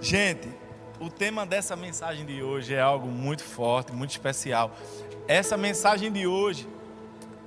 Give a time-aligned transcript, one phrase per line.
[0.00, 0.48] Gente,
[0.98, 4.74] o tema dessa mensagem de hoje é algo muito forte, muito especial.
[5.28, 6.66] Essa mensagem de hoje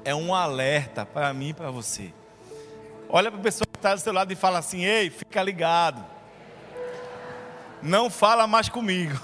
[0.06, 2.14] é um alerta para mim e para você.
[3.10, 6.06] Olha para a pessoa que está do seu lado e fala assim: Ei, fica ligado.
[7.82, 9.20] Não fala mais comigo.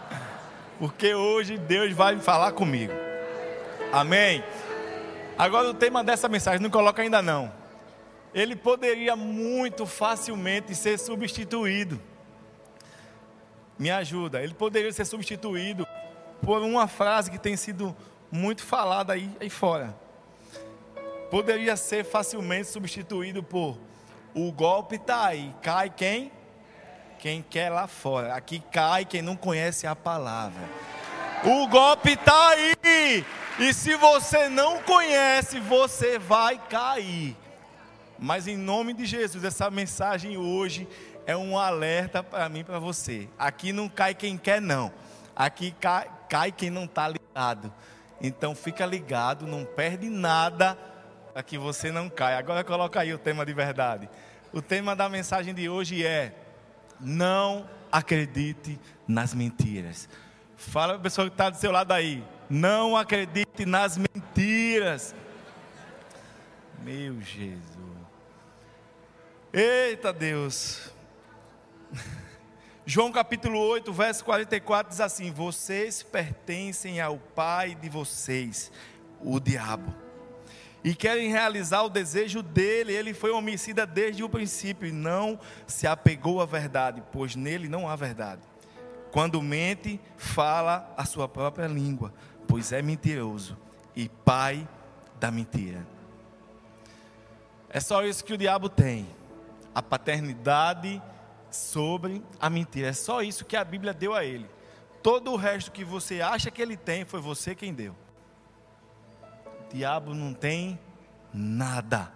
[0.80, 2.94] Porque hoje Deus vai falar comigo.
[3.92, 4.42] Amém.
[5.36, 7.52] Agora o tema dessa mensagem, não coloca ainda não.
[8.32, 12.00] Ele poderia muito facilmente ser substituído
[13.82, 14.40] me ajuda.
[14.40, 15.84] Ele poderia ser substituído
[16.40, 17.94] por uma frase que tem sido
[18.30, 19.94] muito falada aí, aí fora.
[21.30, 23.76] Poderia ser facilmente substituído por
[24.34, 26.32] o golpe está aí, cai quem?
[27.18, 28.34] Quem quer lá fora.
[28.34, 30.62] Aqui cai quem não conhece a palavra.
[31.44, 33.24] O golpe está aí.
[33.58, 37.36] E se você não conhece, você vai cair.
[38.18, 40.88] Mas em nome de Jesus, essa mensagem hoje
[41.26, 43.28] é um alerta para mim para você.
[43.38, 44.92] Aqui não cai quem quer, não.
[45.34, 47.72] Aqui cai, cai quem não está ligado.
[48.20, 50.78] Então fica ligado, não perde nada
[51.32, 52.38] para que você não caia.
[52.38, 54.08] Agora coloca aí o tema de verdade.
[54.52, 56.34] O tema da mensagem de hoje é:
[57.00, 60.08] não acredite nas mentiras.
[60.56, 62.22] Fala para a pessoa que está do seu lado aí.
[62.48, 65.14] Não acredite nas mentiras.
[66.78, 67.62] Meu Jesus.
[69.52, 70.91] Eita Deus.
[72.84, 78.72] João capítulo 8, verso 44 diz assim: Vocês pertencem ao pai de vocês,
[79.20, 79.94] o diabo,
[80.82, 82.92] e querem realizar o desejo dele.
[82.92, 87.88] Ele foi homicida desde o princípio e não se apegou à verdade, pois nele não
[87.88, 88.42] há verdade.
[89.12, 92.12] Quando mente, fala a sua própria língua,
[92.48, 93.56] pois é mentiroso
[93.94, 94.66] e pai
[95.20, 95.86] da mentira.
[97.68, 99.06] É só isso que o diabo tem:
[99.74, 101.00] a paternidade
[101.52, 102.88] sobre a mentira.
[102.88, 104.48] É só isso que a Bíblia deu a ele.
[105.02, 107.94] Todo o resto que você acha que ele tem, foi você quem deu.
[109.70, 110.78] O diabo não tem
[111.32, 112.12] nada.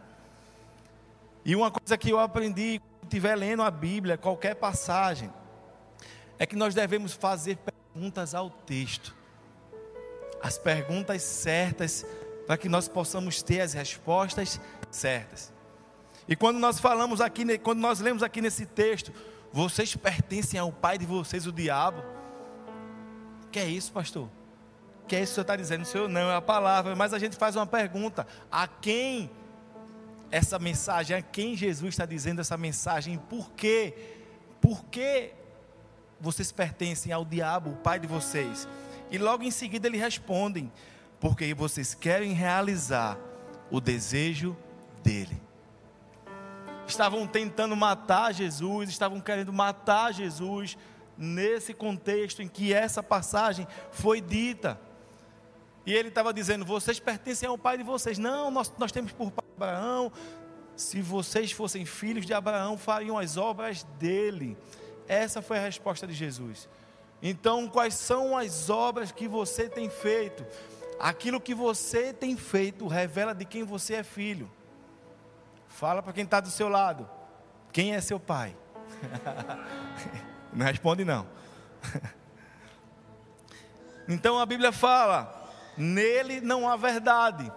[1.44, 5.32] E uma coisa que eu aprendi, quando estiver lendo a Bíblia, qualquer passagem,
[6.38, 9.14] é que nós devemos fazer perguntas ao texto.
[10.42, 12.04] As perguntas certas,
[12.46, 14.60] para que nós possamos ter as respostas
[14.91, 15.52] certas.
[16.28, 19.12] E quando nós falamos aqui, quando nós lemos aqui nesse texto,
[19.53, 22.03] vocês pertencem ao pai de vocês, o diabo.
[23.50, 24.28] Que é isso, pastor?
[25.06, 25.82] Que é isso que o senhor está dizendo?
[25.82, 26.97] O senhor não, é a palavra.
[26.97, 29.31] Mas a gente faz uma pergunta: a quem
[30.31, 33.19] essa mensagem, a quem Jesus está dizendo essa mensagem?
[33.19, 33.94] Por quê?
[34.60, 35.32] Por que
[36.20, 38.66] vocês pertencem ao diabo, o pai de vocês?
[39.12, 40.72] E logo em seguida eles respondem:
[41.20, 43.16] porque vocês querem realizar
[43.70, 44.56] o desejo
[45.04, 45.45] dele
[46.91, 50.76] estavam tentando matar Jesus, estavam querendo matar Jesus,
[51.16, 54.80] nesse contexto em que essa passagem foi dita.
[55.84, 58.19] E ele estava dizendo: vocês pertencem ao pai de vocês.
[58.19, 60.12] Não, nós, nós temos por pai Abraão.
[60.76, 64.56] Se vocês fossem filhos de Abraão, fariam as obras dele.
[65.08, 66.69] Essa foi a resposta de Jesus.
[67.22, 70.44] Então, quais são as obras que você tem feito?
[70.98, 74.50] Aquilo que você tem feito revela de quem você é filho.
[75.76, 77.06] Fala para quem está do seu lado.
[77.70, 78.56] Quem é seu pai?
[80.50, 81.26] não responde não.
[84.09, 87.53] então a Bíblia fala: nele não há verdade.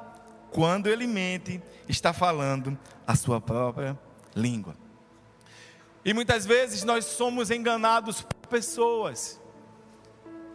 [0.51, 3.97] Quando ele mente, está falando a sua própria
[4.35, 4.75] língua.
[6.03, 9.39] E muitas vezes nós somos enganados por pessoas.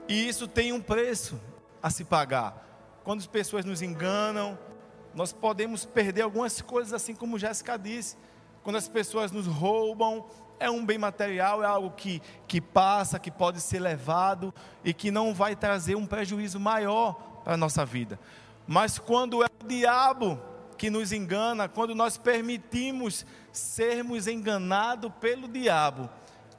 [0.07, 1.41] E isso tem um preço
[1.83, 2.63] a se pagar.
[3.03, 4.59] Quando as pessoas nos enganam,
[5.15, 8.17] nós podemos perder algumas coisas, assim como Jéssica disse.
[8.63, 10.25] Quando as pessoas nos roubam,
[10.59, 14.53] é um bem material, é algo que, que passa, que pode ser levado
[14.85, 17.15] e que não vai trazer um prejuízo maior
[17.45, 18.19] para a nossa vida.
[18.67, 20.41] Mas quando é o diabo
[20.79, 26.09] que nos engana, quando nós permitimos sermos enganados pelo diabo,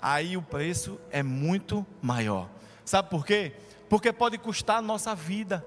[0.01, 2.49] aí o preço é muito maior.
[2.85, 3.53] Sabe por quê?
[3.89, 5.65] Porque pode custar a nossa vida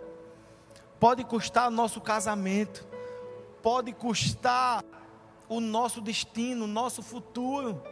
[0.99, 2.87] pode custar nosso casamento,
[3.63, 4.85] pode custar
[5.49, 7.83] o nosso destino, o nosso futuro.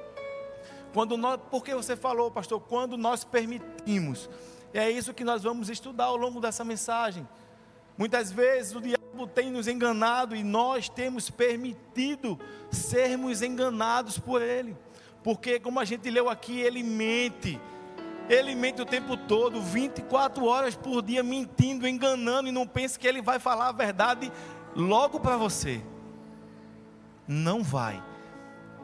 [0.93, 4.29] Quando nós, porque você falou, pastor, quando nós permitimos,
[4.73, 7.27] é isso que nós vamos estudar ao longo dessa mensagem.
[7.97, 12.39] Muitas vezes o diabo tem nos enganado e nós temos permitido
[12.71, 14.77] sermos enganados por ele.
[15.23, 17.59] Porque, como a gente leu aqui, ele mente
[18.29, 23.07] ele mente o tempo todo, 24 horas por dia, mentindo, enganando, e não pense que
[23.07, 24.33] ele vai falar a verdade
[24.75, 25.83] logo para você.
[27.27, 28.03] Não vai.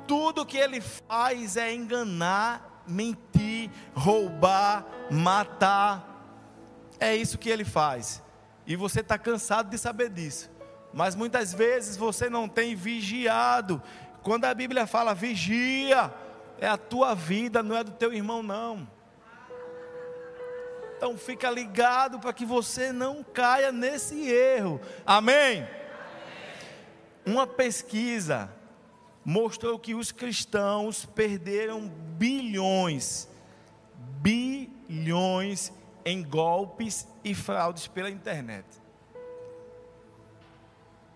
[0.06, 6.08] Tudo que ele faz é enganar mentir, roubar, matar.
[6.98, 8.22] É isso que ele faz.
[8.66, 10.50] E você está cansado de saber disso.
[10.92, 13.82] Mas muitas vezes você não tem vigiado.
[14.22, 16.12] Quando a Bíblia fala vigia,
[16.58, 18.86] é a tua vida, não é do teu irmão, não.
[21.02, 24.80] Então fica ligado para que você não caia nesse erro.
[25.04, 25.62] Amém?
[25.64, 25.68] Amém?
[27.26, 28.48] Uma pesquisa
[29.24, 33.28] mostrou que os cristãos perderam bilhões,
[34.20, 35.72] bilhões
[36.04, 38.64] em golpes e fraudes pela internet.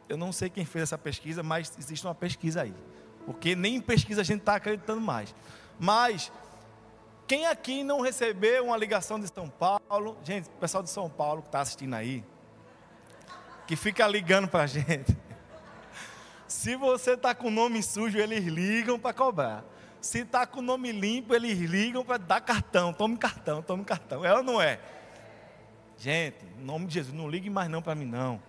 [0.08, 2.74] Eu não sei quem fez essa pesquisa, mas existe uma pesquisa aí.
[3.24, 5.32] Porque nem em pesquisa a gente está acreditando mais.
[5.78, 6.32] Mas,
[7.26, 10.16] quem aqui não recebeu uma ligação de São Paulo?
[10.22, 12.24] Gente, o pessoal de São Paulo que está assistindo aí,
[13.66, 15.16] que fica ligando para a gente.
[16.46, 19.64] Se você está com o nome sujo, eles ligam para cobrar.
[20.00, 22.92] Se está com o nome limpo, eles ligam para dar cartão.
[22.92, 24.24] Tome cartão, tome cartão.
[24.24, 24.78] É ou não é?
[25.98, 28.40] Gente, em nome de Jesus, não ligue mais não para mim não.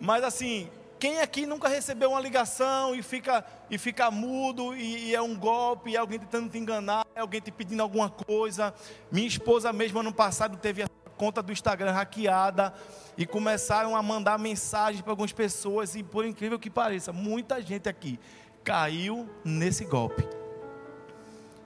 [0.00, 5.14] Mas assim, quem aqui nunca recebeu uma ligação e fica, e fica mudo e, e,
[5.14, 8.74] é um golpe, é alguém tentando te enganar, é alguém te pedindo alguma coisa?
[9.10, 12.72] Minha esposa mesmo ano passado teve a conta do Instagram hackeada
[13.16, 17.88] e começaram a mandar mensagens para algumas pessoas e por incrível que pareça, muita gente
[17.88, 18.18] aqui
[18.64, 20.26] caiu nesse golpe.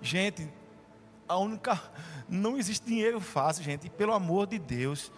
[0.01, 0.49] Gente,
[1.29, 1.81] a única
[2.29, 5.11] não existe dinheiro fácil, gente, pelo amor de Deus,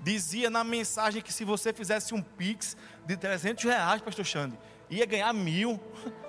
[0.00, 4.58] dizia na mensagem que se você fizesse um pix de 300 reais, pastor Xande,
[4.88, 5.80] ia ganhar mil.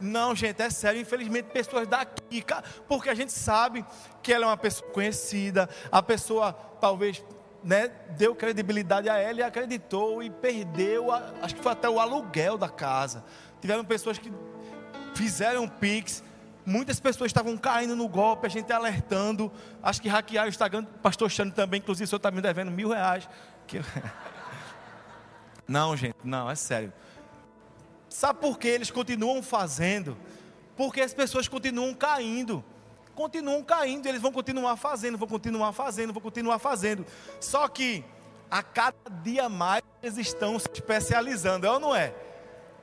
[0.00, 1.00] Não, gente, é sério.
[1.00, 2.44] Infelizmente, pessoas daqui,
[2.88, 3.84] porque a gente sabe
[4.22, 7.24] que ela é uma pessoa conhecida, a pessoa talvez
[7.62, 11.98] né, deu credibilidade a ela e acreditou e perdeu, a, acho que foi até o
[11.98, 13.24] aluguel da casa.
[13.60, 14.30] Tiveram pessoas que
[15.14, 16.22] fizeram pix,
[16.64, 19.50] muitas pessoas estavam caindo no golpe, a gente alertando,
[19.82, 22.90] acho que hackearam o Instagram, pastor Chano também, inclusive o senhor está me devendo mil
[22.90, 23.28] reais.
[23.66, 23.80] Que...
[25.66, 26.92] Não, gente, não, é sério.
[28.08, 30.14] Sabe por que eles continuam fazendo?
[30.76, 32.62] Porque as pessoas continuam caindo.
[33.14, 37.06] Continuam caindo, eles vão continuar fazendo, vão continuar fazendo, vão continuar fazendo.
[37.40, 38.04] Só que
[38.50, 42.14] a cada dia mais eles estão se especializando, é ou não é?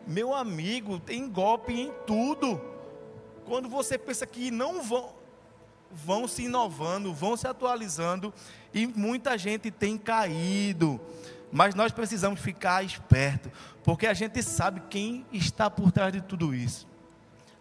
[0.07, 2.70] Meu amigo, tem golpe em tudo.
[3.51, 5.11] Quando você pensa que não vão,
[5.91, 8.33] vão se inovando, vão se atualizando,
[8.73, 11.01] e muita gente tem caído.
[11.51, 13.51] Mas nós precisamos ficar esperto,
[13.83, 16.87] porque a gente sabe quem está por trás de tudo isso.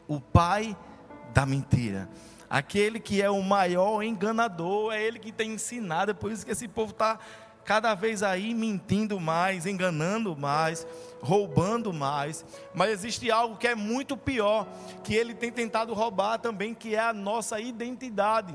[0.07, 0.77] O pai
[1.35, 2.09] da mentira.
[2.49, 6.53] Aquele que é o maior enganador, é ele que tem ensinado, é por isso que
[6.53, 7.19] esse povo está
[7.65, 10.87] cada vez aí mentindo mais, enganando mais,
[11.21, 12.45] roubando mais.
[12.75, 14.67] Mas existe algo que é muito pior,
[15.05, 18.55] que ele tem tentado roubar também, que é a nossa identidade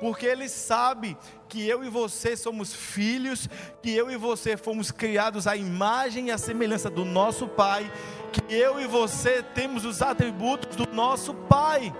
[0.00, 1.16] porque Ele sabe
[1.48, 3.48] que eu e você somos filhos,
[3.82, 7.90] que eu e você fomos criados à imagem e à semelhança do nosso Pai,
[8.32, 11.94] que eu e você temos os atributos do nosso Pai.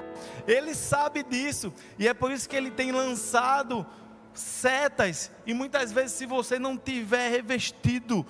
[0.47, 3.87] Ele sabe disso, e é por isso que Ele tem lançado
[4.37, 8.25] setas, e muitas vezes, se você não tiver revestido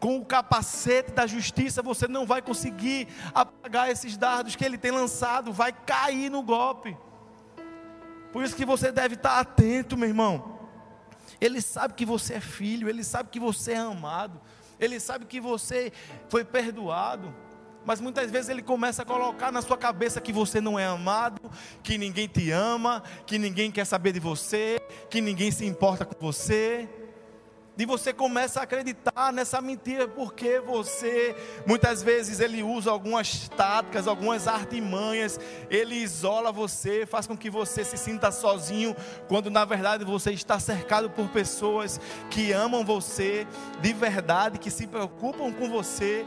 [0.00, 4.90] com o capacete da justiça, você não vai conseguir apagar esses dardos que Ele tem
[4.90, 6.96] lançado, vai cair no golpe.
[8.32, 10.58] Por isso que você deve estar atento, meu irmão.
[11.40, 14.40] Ele sabe que você é filho, ele sabe que você é amado,
[14.78, 15.92] ele sabe que você
[16.28, 17.34] foi perdoado.
[17.84, 21.40] Mas muitas vezes ele começa a colocar na sua cabeça que você não é amado,
[21.82, 26.14] que ninguém te ama, que ninguém quer saber de você, que ninguém se importa com
[26.20, 26.88] você
[27.76, 31.34] e você começa a acreditar nessa mentira, porque você,
[31.66, 37.82] muitas vezes, ele usa algumas táticas, algumas artimanhas, ele isola você, faz com que você
[37.82, 38.94] se sinta sozinho,
[39.26, 41.98] quando na verdade você está cercado por pessoas
[42.30, 43.46] que amam você
[43.80, 46.26] de verdade, que se preocupam com você.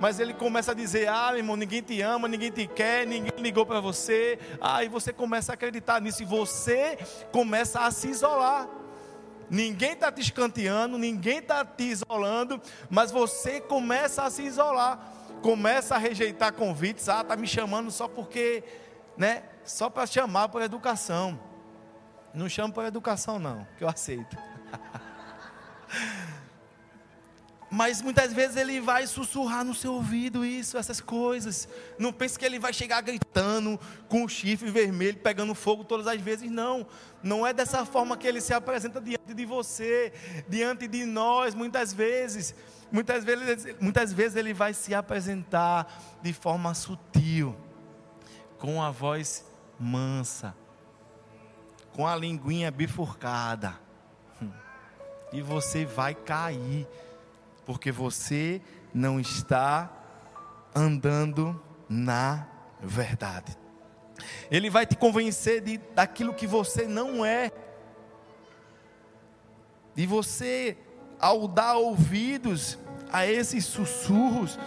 [0.00, 3.66] Mas ele começa a dizer: Ah, irmão, ninguém te ama, ninguém te quer, ninguém ligou
[3.66, 4.38] para você.
[4.60, 6.98] Ah, e você começa a acreditar nisso, e você
[7.32, 8.68] começa a se isolar.
[9.50, 15.00] Ninguém está te escanteando, ninguém está te isolando, mas você começa a se isolar,
[15.42, 17.08] começa a rejeitar convites.
[17.08, 18.62] Ah, está me chamando só porque,
[19.16, 19.44] né?
[19.64, 21.38] Só para chamar por educação.
[22.34, 24.36] Não chamo por educação, não, que eu aceito.
[27.70, 31.68] Mas muitas vezes ele vai sussurrar no seu ouvido isso, essas coisas.
[31.98, 36.18] Não pense que ele vai chegar gritando com o chifre vermelho, pegando fogo todas as
[36.20, 36.50] vezes.
[36.50, 36.86] Não.
[37.22, 40.12] Não é dessa forma que ele se apresenta diante de você,
[40.48, 42.54] diante de nós, muitas vezes.
[42.90, 47.54] Muitas vezes, muitas vezes ele vai se apresentar de forma sutil,
[48.58, 49.44] com a voz
[49.78, 50.54] mansa,
[51.92, 53.78] com a linguinha bifurcada.
[55.30, 56.88] E você vai cair
[57.68, 58.62] porque você
[58.94, 59.92] não está
[60.74, 62.48] andando na
[62.80, 63.58] verdade.
[64.50, 67.52] Ele vai te convencer de, daquilo que você não é.
[69.94, 70.78] E você,
[71.20, 72.78] ao dar ouvidos
[73.12, 74.58] a esses sussurros,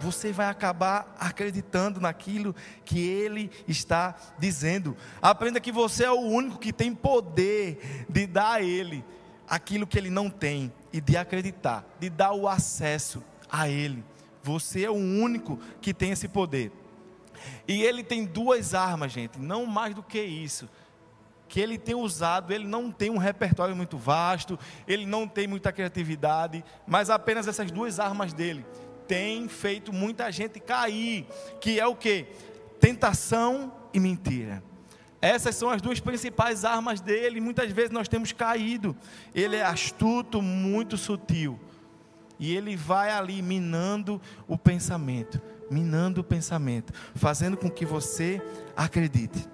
[0.00, 4.96] você vai acabar acreditando naquilo que ele está dizendo.
[5.22, 9.04] Aprenda que você é o único que tem poder de dar a ele
[9.48, 14.04] aquilo que ele não tem e de acreditar, de dar o acesso a ele.
[14.42, 16.72] Você é o único que tem esse poder.
[17.66, 20.68] E ele tem duas armas, gente, não mais do que isso.
[21.48, 25.72] Que ele tem usado, ele não tem um repertório muito vasto, ele não tem muita
[25.72, 28.64] criatividade, mas apenas essas duas armas dele
[29.06, 31.26] têm feito muita gente cair,
[31.60, 32.26] que é o que?
[32.80, 34.62] Tentação e mentira.
[35.22, 37.40] Essas são as duas principais armas dele.
[37.40, 38.96] Muitas vezes nós temos caído.
[39.32, 41.60] Ele é astuto, muito sutil.
[42.40, 48.42] E ele vai ali minando o pensamento, minando o pensamento, fazendo com que você
[48.76, 49.48] acredite.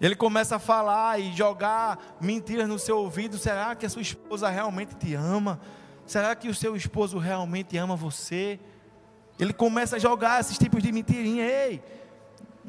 [0.00, 3.36] Ele começa a falar e jogar mentiras no seu ouvido.
[3.36, 5.60] Será que a sua esposa realmente te ama?
[6.06, 8.58] Será que o seu esposo realmente ama você?
[9.38, 11.44] Ele começa a jogar esses tipos de mentirinha.
[11.44, 11.82] Ei,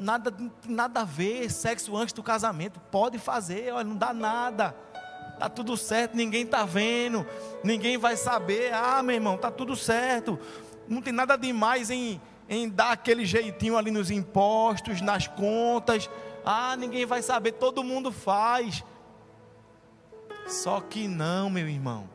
[0.00, 0.34] nada,
[0.66, 4.74] nada a ver, sexo antes do casamento, pode fazer, olha, não dá nada.
[5.38, 7.26] Tá tudo certo, ninguém tá vendo,
[7.62, 8.72] ninguém vai saber.
[8.74, 10.38] Ah, meu irmão, tá tudo certo.
[10.88, 16.10] Não tem nada demais em, em dar aquele jeitinho ali nos impostos, nas contas.
[16.44, 18.84] Ah, ninguém vai saber, todo mundo faz.
[20.46, 22.08] Só que não, meu irmão.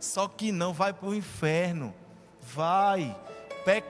[0.00, 1.94] Só que não vai para o inferno.
[2.40, 3.16] Vai.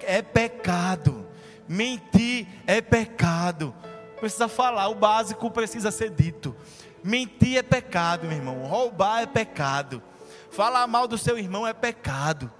[0.02, 1.26] É pecado.
[1.68, 3.74] Mentir é pecado.
[4.18, 6.54] Precisa falar, o básico precisa ser dito.
[7.02, 8.62] Mentir é pecado, meu irmão.
[8.64, 10.02] Roubar é pecado.
[10.50, 12.50] Falar mal do seu irmão é pecado.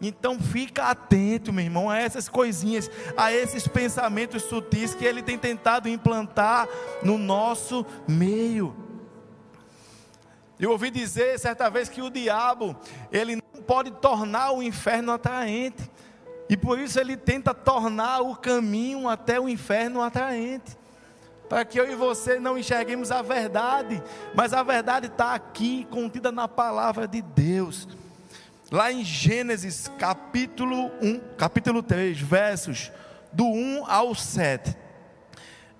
[0.00, 5.36] Então fica atento, meu irmão, a essas coisinhas, a esses pensamentos sutis que ele tem
[5.36, 6.68] tentado implantar
[7.02, 8.74] no nosso meio.
[10.58, 12.76] Eu ouvi dizer certa vez que o diabo,
[13.12, 15.88] ele não pode tornar o inferno atraente.
[16.48, 20.76] E por isso ele tenta tornar o caminho até o inferno atraente.
[21.48, 24.02] Para que eu e você não enxerguemos a verdade,
[24.34, 27.88] mas a verdade está aqui, contida na palavra de Deus.
[28.70, 32.92] Lá em Gênesis capítulo 1, capítulo 3, versos
[33.32, 34.76] do 1 ao 7.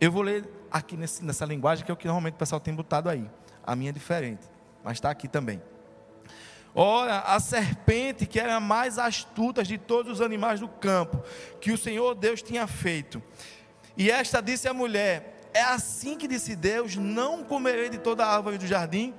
[0.00, 2.75] Eu vou ler aqui nesse, nessa linguagem que é o que normalmente o pessoal tem
[2.75, 3.28] botado aí.
[3.66, 4.46] A minha é diferente,
[4.82, 5.60] mas está aqui também.
[6.80, 11.20] Ora, a serpente, que era a mais astuta de todos os animais do campo,
[11.61, 13.20] que o Senhor Deus tinha feito.
[13.97, 18.32] E esta disse à mulher: É assim que disse Deus: Não comerei de toda a
[18.32, 19.12] árvore do jardim.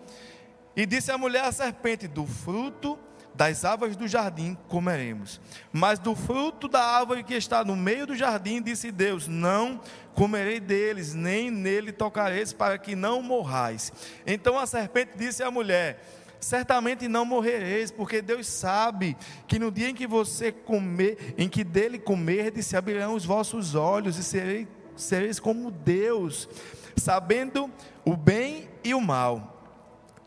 [0.74, 2.98] E disse a mulher à serpente: Do fruto
[3.36, 5.42] das árvores do jardim comeremos.
[5.70, 9.82] Mas do fruto da árvore que está no meio do jardim, disse Deus: Não
[10.14, 13.92] comerei deles, nem nele tocareis, para que não morrais.
[14.26, 19.18] Então a serpente disse à mulher: certamente não morrereis, porque Deus sabe
[19.48, 23.76] que no dia em que você comer, em que dele comerdes, se abrirão os vossos
[23.76, 26.48] olhos e sereis, sereis como Deus,
[26.96, 27.70] sabendo
[28.06, 29.58] o bem e o mal.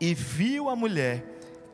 [0.01, 1.25] E viu a mulher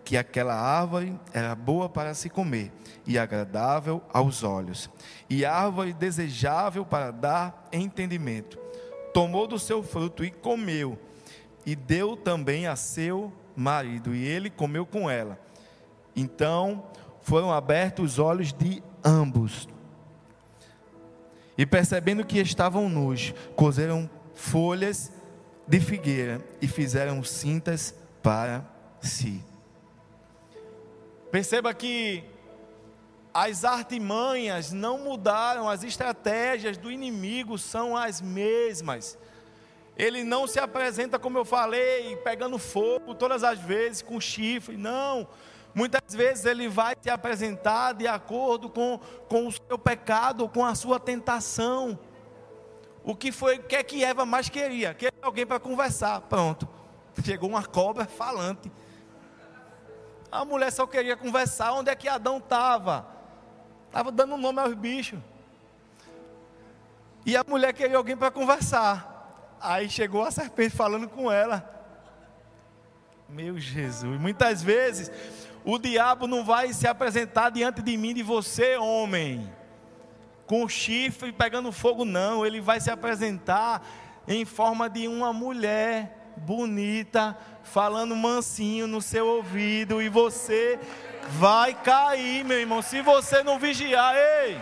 [0.04, 2.72] que aquela árvore era boa para se comer
[3.06, 4.88] e agradável aos olhos,
[5.28, 8.58] e árvore desejável para dar entendimento.
[9.12, 10.98] Tomou do seu fruto e comeu,
[11.64, 15.38] e deu também a seu marido, e ele comeu com ela.
[16.14, 16.84] Então
[17.20, 19.68] foram abertos os olhos de ambos.
[21.56, 25.12] E percebendo que estavam nus, cozeram folhas
[25.66, 28.64] de figueira e fizeram cintas para
[29.00, 29.44] si.
[31.30, 32.24] Perceba que
[33.34, 39.18] as artimanhas não mudaram, as estratégias do inimigo são as mesmas.
[39.98, 44.76] Ele não se apresenta, como eu falei, pegando fogo todas as vezes, com chifre.
[44.76, 45.26] Não.
[45.74, 50.76] Muitas vezes ele vai se apresentar de acordo com, com o seu pecado, com a
[50.76, 51.98] sua tentação.
[53.02, 54.94] O que foi, o que é que Eva mais queria?
[54.94, 56.20] Queria alguém para conversar.
[56.22, 56.68] Pronto.
[57.24, 58.70] Chegou uma cobra falante.
[60.30, 61.72] A mulher só queria conversar.
[61.72, 63.04] Onde é que Adão estava?
[63.88, 65.18] Estava dando nome aos bichos.
[67.26, 69.17] E a mulher queria alguém para conversar.
[69.60, 71.74] Aí chegou a serpente falando com ela.
[73.28, 75.10] Meu Jesus, muitas vezes
[75.64, 79.52] o diabo não vai se apresentar diante de mim, de você, homem,
[80.46, 82.46] com chifre pegando fogo, não.
[82.46, 83.86] Ele vai se apresentar
[84.26, 90.78] em forma de uma mulher bonita, falando mansinho no seu ouvido, e você
[91.32, 94.58] vai cair, meu irmão, se você não vigiar, ei.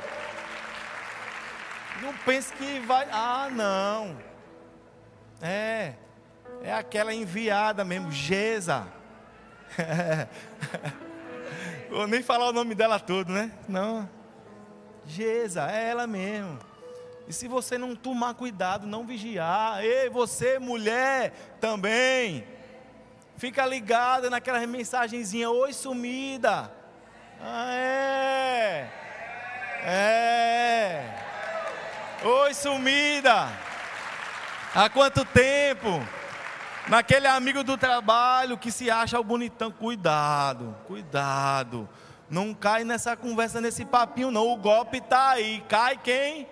[2.02, 3.06] Não pense que vai.
[3.10, 4.16] Ah, não.
[5.40, 5.94] É.
[6.62, 8.86] É aquela enviada mesmo, Gesa.
[11.90, 13.52] Vou nem falar o nome dela todo, né?
[13.68, 14.08] Não.
[15.06, 16.58] Gesa, é ela mesmo.
[17.28, 22.46] E se você não tomar cuidado, não vigiar, ei, você, mulher, também,
[23.36, 26.72] fica ligada naquela mensagenzinha, oi sumida.
[27.40, 28.88] Ah, é.
[29.84, 31.14] É.
[32.24, 33.65] Oi sumida.
[34.76, 35.88] Há quanto tempo?
[36.86, 41.88] Naquele amigo do trabalho que se acha o bonitão, cuidado, cuidado.
[42.28, 44.46] Não cai nessa conversa, nesse papinho, não.
[44.46, 45.64] O golpe está aí.
[45.66, 46.46] Cai quem?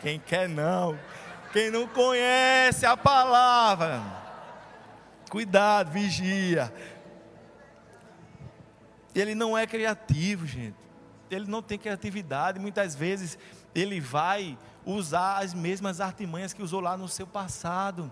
[0.00, 0.98] Quem quer não.
[1.52, 4.02] Quem não conhece a palavra.
[5.30, 6.74] Cuidado, vigia.
[9.14, 10.74] Ele não é criativo, gente.
[11.30, 12.58] Ele não tem criatividade.
[12.58, 13.38] Muitas vezes
[13.72, 18.10] ele vai usar as mesmas artimanhas que usou lá no seu passado.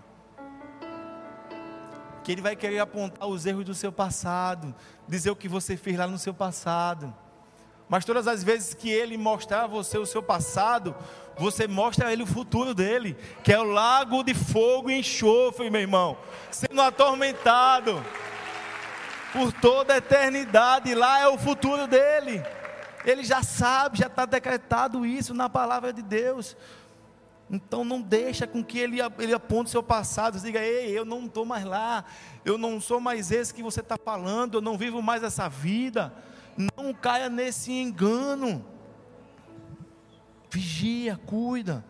[2.23, 4.75] Que ele vai querer apontar os erros do seu passado,
[5.07, 7.15] dizer o que você fez lá no seu passado.
[7.89, 10.95] Mas todas as vezes que ele mostrar a você o seu passado,
[11.39, 15.71] você mostra a ele o futuro dele, que é o lago de fogo e enxofre,
[15.71, 16.19] meu irmão,
[16.51, 18.05] sendo atormentado
[19.33, 20.95] por toda a eternidade.
[20.95, 22.43] Lá é o futuro dele.
[23.05, 26.57] Ele já sabe, já está decretado isso na palavra de Deus.
[27.51, 31.47] Então não deixa com que ele, ele aponte seu passado, diga, ei, eu não estou
[31.47, 32.05] mais lá,
[32.45, 36.13] eu não sou mais esse que você está falando, eu não vivo mais essa vida.
[36.77, 38.65] Não caia nesse engano.
[40.51, 41.85] Vigia, cuida.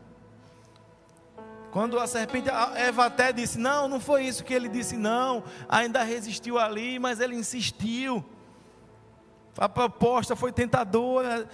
[1.70, 5.42] Quando a serpente, a Eva até disse: Não, não foi isso que ele disse, não.
[5.68, 8.24] Ainda resistiu ali, mas ele insistiu.
[9.58, 11.48] A proposta foi tentadora.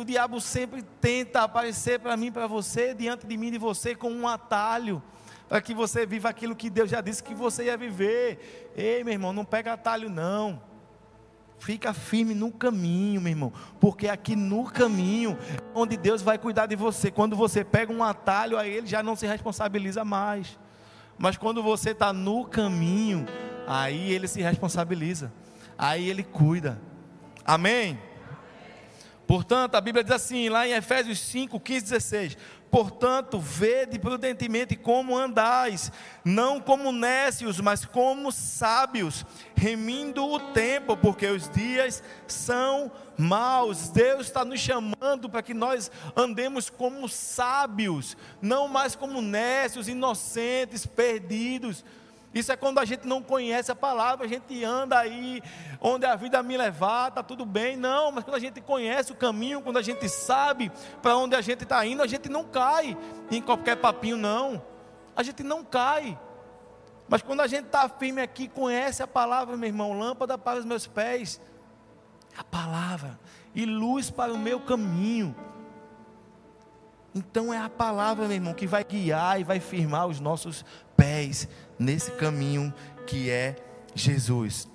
[0.00, 3.94] O diabo sempre tenta aparecer para mim, para você, diante de mim e de você,
[3.94, 5.02] com um atalho,
[5.48, 8.72] para que você viva aquilo que Deus já disse que você ia viver.
[8.74, 10.62] Ei, meu irmão, não pega atalho, não.
[11.58, 15.38] Fica firme no caminho, meu irmão, porque aqui no caminho,
[15.74, 17.10] onde Deus vai cuidar de você.
[17.10, 20.58] Quando você pega um atalho, aí Ele já não se responsabiliza mais.
[21.18, 23.24] Mas quando você está no caminho,
[23.66, 25.32] aí Ele se responsabiliza,
[25.78, 26.80] aí Ele cuida.
[27.46, 27.96] Amém?
[29.26, 32.38] Portanto, a Bíblia diz assim, lá em Efésios 5, 15, 16:
[32.70, 35.90] Portanto, vede prudentemente como andais,
[36.24, 43.88] não como nécios, mas como sábios, remindo o tempo, porque os dias são maus.
[43.88, 50.84] Deus está nos chamando para que nós andemos como sábios, não mais como nécios, inocentes,
[50.84, 51.84] perdidos
[52.38, 55.42] isso é quando a gente não conhece a palavra, a gente anda aí
[55.80, 57.76] onde a vida me levar, está tudo bem.
[57.76, 60.70] Não, mas quando a gente conhece o caminho, quando a gente sabe
[61.00, 62.94] para onde a gente está indo, a gente não cai
[63.30, 64.62] em qualquer papinho, não.
[65.16, 66.18] A gente não cai.
[67.08, 70.64] Mas quando a gente está firme aqui, conhece a palavra, meu irmão, lâmpada para os
[70.66, 71.40] meus pés,
[72.36, 73.18] a palavra,
[73.54, 75.34] e luz para o meu caminho.
[77.14, 81.48] Então é a palavra, meu irmão, que vai guiar e vai firmar os nossos pés
[81.78, 82.72] nesse caminho
[83.06, 83.56] que é
[83.94, 84.68] Jesus.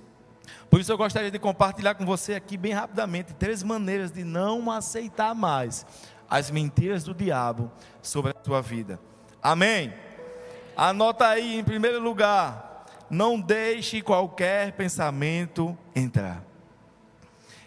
[0.69, 4.71] Por isso eu gostaria de compartilhar com você aqui bem rapidamente três maneiras de não
[4.71, 5.85] aceitar mais
[6.29, 7.69] as mentiras do diabo
[8.01, 8.97] sobre a sua vida.
[9.43, 9.93] Amém?
[10.77, 16.41] Anota aí em primeiro lugar, não deixe qualquer pensamento entrar.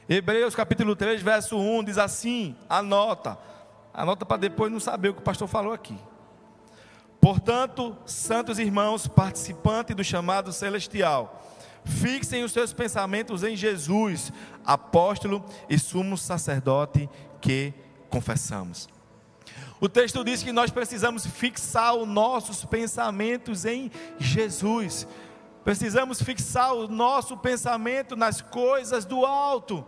[0.08, 3.38] Hebreus capítulo 3, verso 1 diz assim: anota,
[3.92, 5.96] anota para depois não saber o que o pastor falou aqui.
[7.24, 11.42] Portanto, santos irmãos, participantes do chamado celestial,
[11.82, 14.30] fixem os seus pensamentos em Jesus,
[14.62, 17.08] apóstolo e sumo sacerdote
[17.40, 17.72] que
[18.10, 18.90] confessamos.
[19.80, 25.08] O texto diz que nós precisamos fixar os nossos pensamentos em Jesus.
[25.64, 29.82] Precisamos fixar o nosso pensamento nas coisas do alto.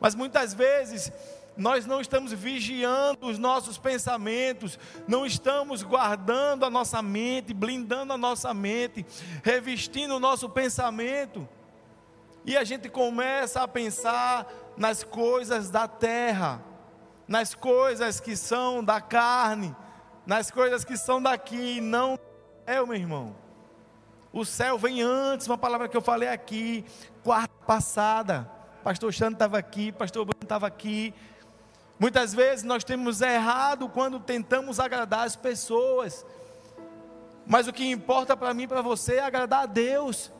[0.00, 1.12] Mas muitas vezes
[1.56, 8.18] nós não estamos vigiando os nossos pensamentos, não estamos guardando a nossa mente, blindando a
[8.18, 9.04] nossa mente,
[9.42, 11.48] revestindo o nosso pensamento.
[12.44, 16.62] e a gente começa a pensar nas coisas da terra,
[17.26, 19.74] nas coisas que são da carne,
[20.24, 22.16] nas coisas que são daqui, não
[22.66, 23.34] é, meu irmão.
[24.32, 26.84] O céu vem antes, uma palavra que eu falei aqui,
[27.24, 28.50] quarta passada.
[28.84, 31.14] Pastor Xande estava aqui, pastor Bruno estava aqui.
[31.98, 36.26] Muitas vezes nós temos errado quando tentamos agradar as pessoas.
[37.46, 40.30] Mas o que importa para mim e para você é agradar a Deus.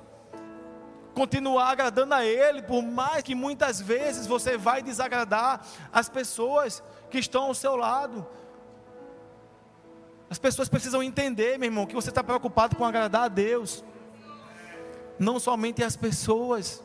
[1.15, 7.19] Continuar agradando a Ele, por mais que muitas vezes você vai desagradar as pessoas que
[7.19, 8.27] estão ao seu lado.
[10.29, 13.83] As pessoas precisam entender, meu irmão, que você está preocupado com agradar a Deus,
[15.19, 16.83] não somente as pessoas.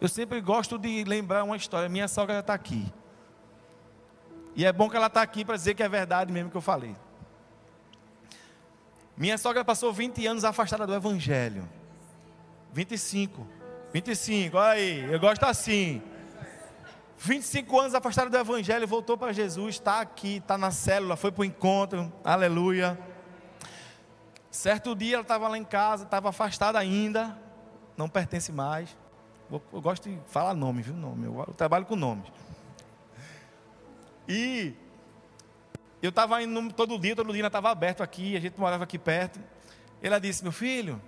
[0.00, 1.88] Eu sempre gosto de lembrar uma história.
[1.88, 2.86] Minha sogra está aqui.
[4.58, 6.60] E é bom que ela está aqui para dizer que é verdade mesmo que eu
[6.60, 6.96] falei.
[9.16, 11.68] Minha sogra passou 20 anos afastada do Evangelho.
[12.72, 13.46] 25.
[13.92, 16.02] 25, olha aí, eu gosto assim.
[17.18, 21.42] 25 anos afastada do Evangelho, voltou para Jesus, está aqui, está na célula, foi para
[21.42, 22.98] o encontro, aleluia.
[24.50, 27.38] Certo dia ela estava lá em casa, estava afastada ainda,
[27.96, 28.96] não pertence mais.
[29.48, 30.94] Eu gosto de falar nome, viu?
[30.94, 32.26] Nome, eu trabalho com nomes.
[34.28, 34.74] E
[36.02, 39.40] eu estava indo todo dia, todo dia estava aberto aqui, a gente morava aqui perto.
[40.02, 41.00] Ela disse: Meu filho,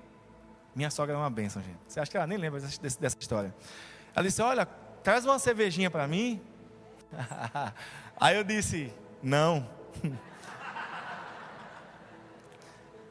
[0.74, 1.78] minha sogra é uma bênção, gente.
[1.87, 3.54] Você acha que ela nem lembra dessa história?
[4.14, 4.64] Ela disse: Olha,
[5.02, 6.40] traz uma cervejinha para mim.
[8.18, 9.68] Aí eu disse: Não.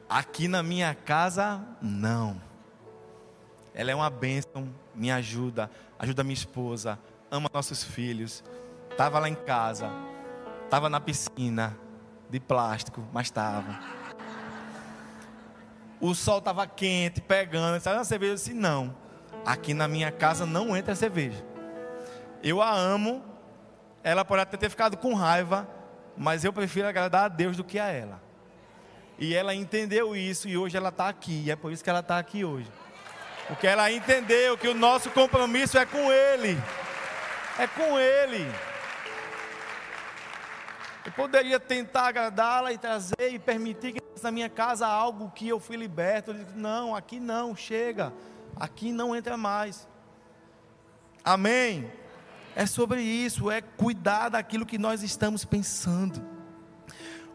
[0.08, 2.42] Aqui na minha casa, não.
[3.72, 6.98] Ela é uma bênção, me ajuda, ajuda minha esposa,
[7.30, 8.42] ama nossos filhos.
[8.90, 9.90] Estava lá em casa,
[10.70, 11.76] Estava na piscina
[12.28, 13.76] de plástico, mas estava.
[16.00, 17.80] O sol estava quente, pegando.
[17.80, 18.30] Sabe uma cerveja?
[18.30, 18.94] Eu disse: não.
[19.44, 21.44] Aqui na minha casa não entra cerveja.
[22.40, 23.24] Eu a amo.
[24.04, 25.68] Ela pode até ter ficado com raiva,
[26.16, 28.22] mas eu prefiro agradar a Deus do que a ela.
[29.18, 31.42] E ela entendeu isso e hoje ela está aqui.
[31.46, 32.70] E é por isso que ela está aqui hoje.
[33.48, 36.56] Porque ela entendeu que o nosso compromisso é com Ele.
[37.58, 38.69] É com Ele.
[41.04, 45.58] Eu poderia tentar agradá-la e trazer e permitir que na minha casa algo que eu
[45.58, 46.32] fui liberto.
[46.32, 48.12] Eu não, aqui não, chega.
[48.56, 49.88] Aqui não entra mais.
[51.24, 51.90] Amém?
[52.54, 56.22] É sobre isso, é cuidar daquilo que nós estamos pensando.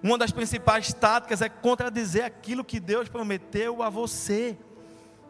[0.04, 4.58] Uma das principais táticas é contradizer aquilo que Deus prometeu a você.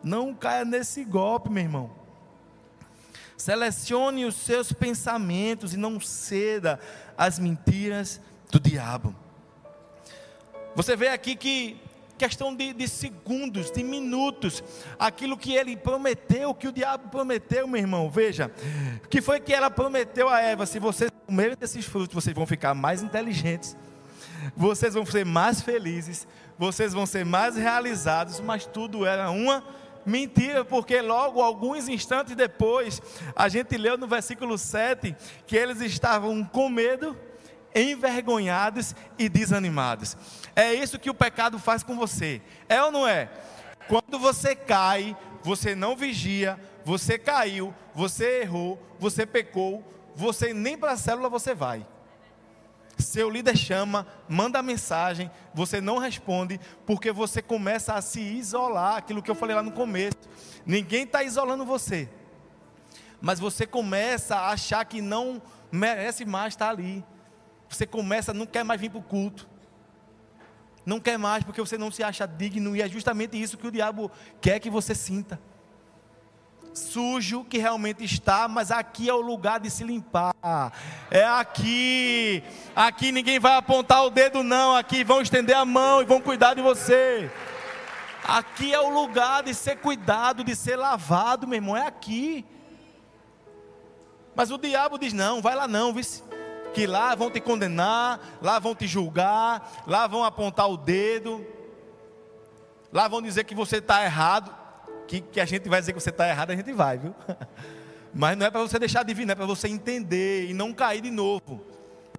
[0.04, 2.04] Não caia nesse golpe, meu irmão.
[3.38, 6.80] Selecione os seus pensamentos e não ceda
[7.17, 8.21] às mentiras
[8.52, 9.15] do diabo.
[10.76, 11.78] Você vê aqui que
[12.17, 14.63] questão de, de, segundos, de minutos,
[14.98, 18.52] aquilo que ele prometeu, que o diabo prometeu, meu irmão, veja,
[19.10, 22.74] que foi que ela prometeu a Eva: se vocês comerem desses frutos, vocês vão ficar
[22.74, 23.76] mais inteligentes,
[24.56, 29.63] vocês vão ser mais felizes, vocês vão ser mais realizados, mas tudo era uma
[30.05, 33.01] mentira, porque logo, alguns instantes depois,
[33.35, 35.15] a gente leu no versículo 7
[35.47, 37.17] que eles estavam com medo
[37.73, 40.15] envergonhados e desanimados.
[40.55, 42.41] É isso que o pecado faz com você.
[42.69, 43.29] É ou não é?
[43.87, 49.83] Quando você cai, você não vigia, você caiu, você errou, você pecou,
[50.15, 51.85] você nem para a célula você vai.
[52.97, 59.21] Seu líder chama, manda mensagem, você não responde, porque você começa a se isolar, aquilo
[59.21, 60.17] que eu falei lá no começo.
[60.65, 62.10] Ninguém está isolando você,
[63.21, 67.03] mas você começa a achar que não merece mais estar ali.
[67.67, 69.47] Você começa, não quer mais vir para o culto.
[70.86, 73.71] Não quer mais porque você não se acha digno, e é justamente isso que o
[73.71, 75.39] diabo quer que você sinta.
[76.75, 80.35] Sujo que realmente está, mas aqui é o lugar de se limpar.
[81.09, 82.43] É aqui.
[82.75, 84.75] Aqui ninguém vai apontar o dedo, não.
[84.75, 87.31] Aqui vão estender a mão e vão cuidar de você.
[88.27, 91.77] Aqui é o lugar de ser cuidado, de ser lavado, meu irmão.
[91.77, 92.43] É aqui.
[94.35, 96.21] Mas o diabo diz: não, vai lá não, vice
[96.73, 101.47] que lá vão te condenar, lá vão te julgar, lá vão apontar o dedo,
[102.91, 104.64] lá vão dizer que você está errado,
[105.07, 107.13] que, que a gente vai dizer que você está errado, a gente vai, viu?
[108.13, 110.73] Mas não é para você deixar de vir, não é para você entender e não
[110.73, 111.61] cair de novo,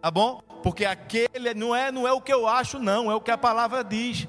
[0.00, 0.42] tá bom?
[0.62, 3.38] Porque aquele não é, não é o que eu acho, não, é o que a
[3.38, 4.28] palavra diz.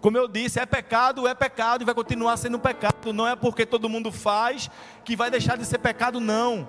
[0.00, 3.12] Como eu disse, é pecado, é pecado e vai continuar sendo pecado.
[3.12, 4.70] Não é porque todo mundo faz
[5.04, 6.68] que vai deixar de ser pecado, não.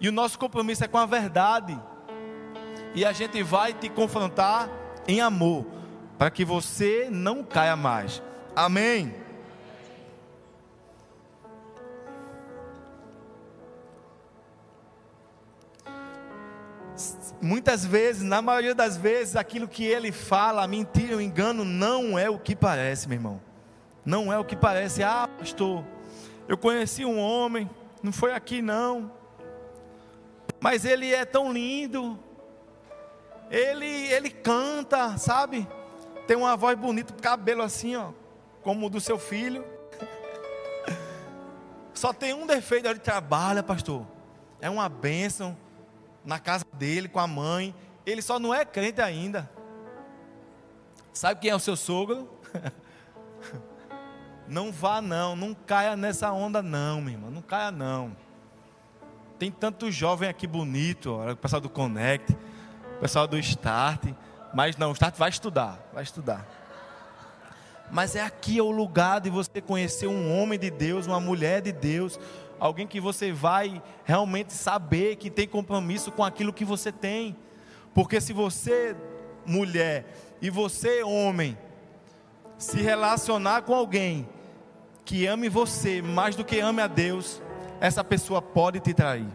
[0.00, 1.78] E o nosso compromisso é com a verdade.
[2.94, 4.68] E a gente vai te confrontar
[5.06, 5.66] em amor,
[6.18, 8.22] para que você não caia mais.
[8.54, 9.25] Amém.
[17.40, 22.18] Muitas vezes, na maioria das vezes, aquilo que ele fala, a mentira, o engano, não
[22.18, 23.40] é o que parece, meu irmão.
[24.04, 25.02] Não é o que parece.
[25.02, 25.84] Ah, pastor,
[26.48, 27.68] eu conheci um homem,
[28.02, 29.10] não foi aqui não,
[30.60, 32.18] mas ele é tão lindo,
[33.50, 35.66] ele, ele canta, sabe?
[36.26, 38.10] Tem uma voz bonita, cabelo assim, ó,
[38.62, 39.64] como o do seu filho.
[41.94, 44.06] Só tem um defeito, ele trabalha, pastor.
[44.60, 45.56] É uma bênção
[46.26, 47.74] na casa dele, com a mãe.
[48.04, 49.48] Ele só não é crente ainda.
[51.12, 52.28] Sabe quem é o seu sogro?
[54.48, 58.16] Não vá não, não caia nessa onda não, meu irmão, não caia não.
[59.40, 62.32] Tem tanto jovem aqui bonito, ó, o pessoal do Connect,
[62.96, 64.04] o pessoal do Start,
[64.54, 66.46] mas não, o Start vai estudar, vai estudar.
[67.90, 71.60] Mas é aqui é o lugar de você conhecer um homem de Deus, uma mulher
[71.60, 72.18] de Deus,
[72.58, 77.36] alguém que você vai realmente saber que tem compromisso com aquilo que você tem.
[77.94, 78.96] Porque se você,
[79.44, 80.06] mulher,
[80.40, 81.56] e você, homem,
[82.58, 84.28] se relacionar com alguém
[85.04, 87.42] que ame você mais do que ame a Deus,
[87.80, 89.28] essa pessoa pode te trair.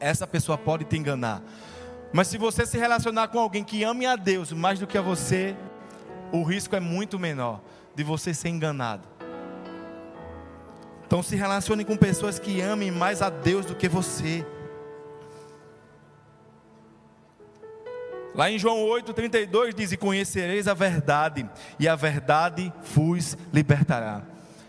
[0.00, 1.42] Essa pessoa pode te enganar.
[2.12, 5.02] Mas se você se relacionar com alguém que ame a Deus mais do que a
[5.02, 5.56] você,
[6.32, 7.60] o risco é muito menor
[7.94, 9.17] de você ser enganado.
[11.08, 14.44] Então se relacione com pessoas que amem mais a Deus do que você.
[18.34, 24.20] Lá em João 8,32 diz: E conhecereis a verdade, e a verdade vos libertará.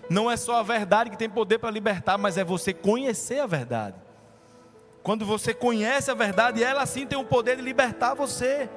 [0.09, 3.45] Não é só a verdade que tem poder para libertar, mas é você conhecer a
[3.45, 3.97] verdade.
[5.03, 8.69] Quando você conhece a verdade, ela sim tem o poder de libertar você.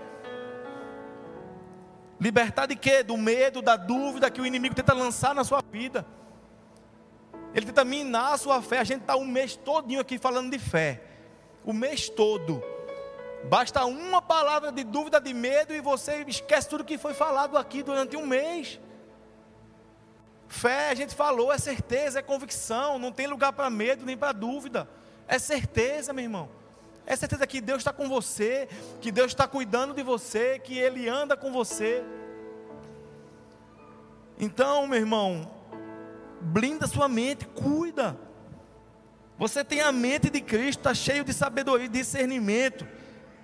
[2.20, 3.05] Libertar de quê?
[3.05, 6.05] Do medo, da dúvida que o inimigo tenta lançar na sua vida.
[7.55, 8.79] Ele tenta minar a sua fé.
[8.79, 11.03] A gente está um mês todinho aqui falando de fé.
[11.65, 12.62] O mês todo.
[13.45, 17.83] Basta uma palavra de dúvida, de medo, e você esquece tudo que foi falado aqui
[17.83, 18.81] durante um mês.
[20.47, 24.33] Fé, a gente falou, é certeza, é convicção, não tem lugar para medo nem para
[24.33, 24.88] dúvida.
[25.27, 26.49] É certeza, meu irmão.
[27.05, 28.69] É certeza que Deus está com você,
[29.01, 32.05] que Deus está cuidando de você, que Ele anda com você.
[34.38, 35.51] Então, meu irmão,
[36.42, 38.18] blinda sua mente, cuida.
[39.38, 42.87] Você tem a mente de Cristo, está cheio de sabedoria e discernimento.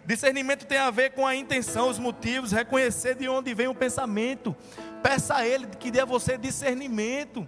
[0.05, 4.57] Discernimento tem a ver com a intenção, os motivos, reconhecer de onde vem o pensamento.
[5.03, 7.47] Peça a Ele que dê a você discernimento,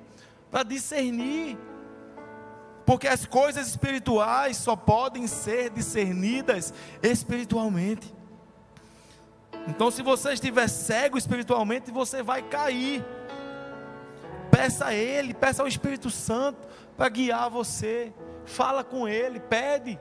[0.50, 1.56] para discernir.
[2.84, 8.12] Porque as coisas espirituais só podem ser discernidas espiritualmente.
[9.68, 13.04] Então, se você estiver cego espiritualmente, você vai cair.
[14.50, 18.12] Peça a Ele, peça ao Espírito Santo para guiar você.
[18.44, 19.98] Fala com Ele, pede.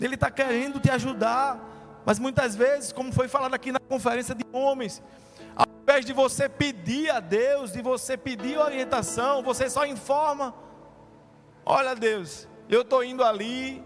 [0.00, 1.72] Ele está querendo te ajudar.
[2.04, 5.02] Mas muitas vezes, como foi falado aqui na conferência de homens,
[5.56, 10.54] ao invés de você pedir a Deus, de você pedir orientação, você só informa.
[11.64, 13.82] Olha Deus, eu estou indo ali.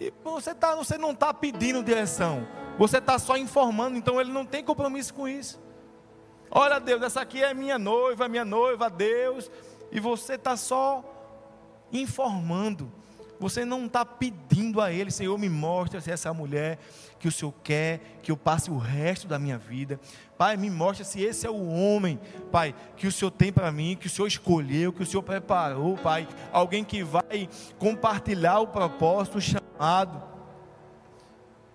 [0.00, 2.46] E você, tá, você não está pedindo direção.
[2.78, 5.60] Você está só informando, então ele não tem compromisso com isso.
[6.50, 9.50] Olha, Deus, essa aqui é minha noiva, minha noiva, Deus.
[9.92, 11.04] E você está só
[11.92, 12.90] informando.
[13.38, 16.78] Você não está pedindo a Ele, Senhor, me mostra se essa é mulher
[17.18, 19.98] que o Senhor quer, que eu passe o resto da minha vida.
[20.36, 23.96] Pai, me mostra se esse é o homem, Pai, que o Senhor tem para mim,
[23.98, 26.28] que o Senhor escolheu, que o Senhor preparou, Pai.
[26.52, 30.29] Alguém que vai compartilhar o propósito, o chamado.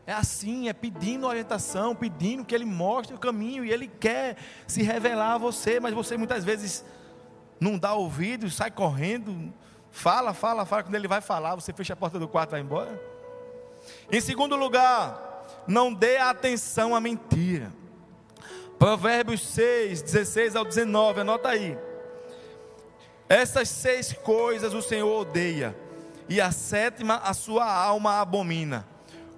[0.08, 4.38] É assim, é pedindo orientação, pedindo que Ele mostre o caminho, e Ele quer
[4.68, 6.86] se revelar a você, mas você muitas vezes
[7.60, 9.52] não dá ouvido, sai correndo,
[9.90, 10.84] fala, fala, fala.
[10.84, 13.02] Quando Ele vai falar, você fecha a porta do quarto e vai embora.
[14.12, 17.74] Em segundo lugar, não dê atenção à mentira.
[18.78, 21.76] Provérbios 6, 16 ao 19, anota aí.
[23.28, 25.76] Essas seis coisas o Senhor odeia,
[26.30, 28.95] e a sétima a sua alma abomina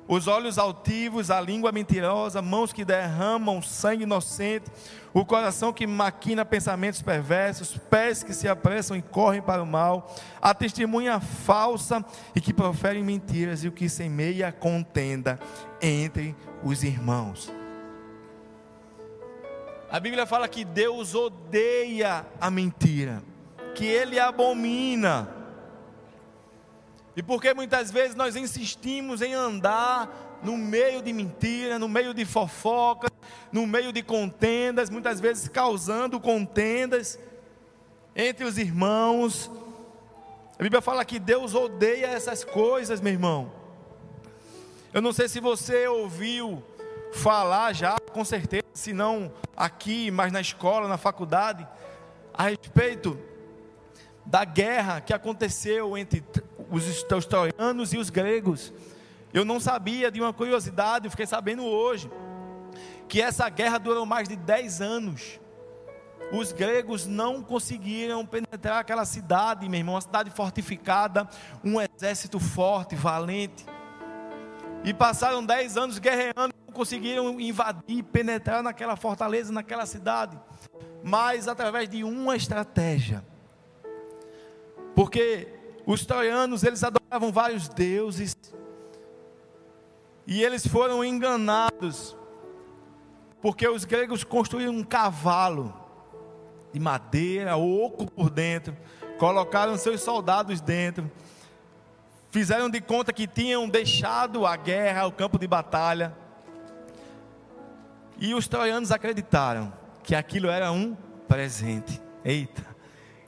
[0.07, 4.71] os olhos altivos, a língua mentirosa, mãos que derramam sangue inocente,
[5.13, 10.15] o coração que maquina pensamentos perversos, pés que se apressam e correm para o mal,
[10.41, 15.37] a testemunha falsa e que proferem mentiras e o que semeia contenda
[15.81, 17.51] entre os irmãos.
[19.89, 23.23] A Bíblia fala que Deus odeia a mentira,
[23.73, 25.36] que Ele abomina
[27.17, 32.23] e porque muitas vezes nós insistimos em andar no meio de mentira, no meio de
[32.23, 33.07] fofoca,
[33.51, 37.17] no meio de contendas, muitas vezes causando contendas
[38.15, 39.49] entre os irmãos.
[40.59, 43.51] A Bíblia fala que Deus odeia essas coisas, meu irmão.
[44.93, 46.63] Eu não sei se você ouviu
[47.15, 51.67] falar já, com certeza, se não aqui, mas na escola, na faculdade,
[52.31, 53.19] a respeito
[54.23, 56.23] da guerra que aconteceu entre
[56.71, 58.73] os troianos e os gregos.
[59.33, 62.09] Eu não sabia de uma curiosidade, eu fiquei sabendo hoje,
[63.07, 65.39] que essa guerra durou mais de 10 anos.
[66.31, 71.27] Os gregos não conseguiram penetrar aquela cidade, meu irmão, uma cidade fortificada,
[71.63, 73.65] um exército forte, valente.
[74.83, 80.37] E passaram 10 anos guerreando, não conseguiram invadir, penetrar naquela fortaleza, naquela cidade.
[81.03, 83.23] Mas através de uma estratégia.
[84.93, 85.56] Porque
[85.87, 88.35] os troianos, eles adoravam vários deuses.
[90.27, 92.13] E eles foram enganados.
[93.41, 95.73] Porque os gregos construíram um cavalo
[96.73, 98.75] de madeira, oco por dentro,
[99.17, 101.09] colocaram seus soldados dentro,
[102.29, 106.13] fizeram de conta que tinham deixado a guerra, o campo de batalha.
[108.19, 109.71] E os troianos acreditaram
[110.03, 110.97] que aquilo era um
[111.29, 112.01] presente.
[112.25, 112.65] Eita,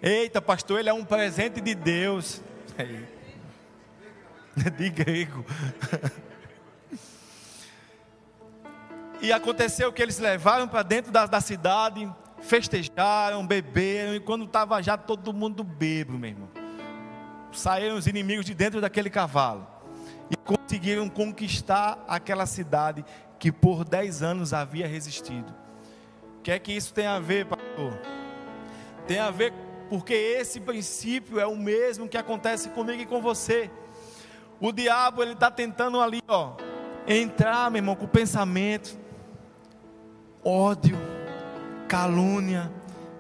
[0.02, 2.42] eita, pastor, ele é um presente de Deus.
[4.78, 5.46] De grego.
[9.22, 12.10] E aconteceu que eles levaram para dentro da, da cidade,
[12.42, 16.50] festejaram, beberam, e quando estava já todo mundo bebo, meu irmão,
[17.52, 19.68] saíram os inimigos de dentro daquele cavalo
[20.30, 23.04] e conseguiram conquistar aquela cidade
[23.38, 25.54] que por dez anos havia resistido.
[26.38, 28.00] O que é que isso tem a ver, pastor?
[29.06, 29.54] Tem a ver
[29.90, 33.72] porque esse princípio é o mesmo que acontece comigo e com você.
[34.62, 36.54] O diabo ele está tentando ali, ó,
[37.08, 38.98] entrar, meu irmão, com pensamento,
[40.44, 40.98] ódio,
[41.88, 42.72] calúnia,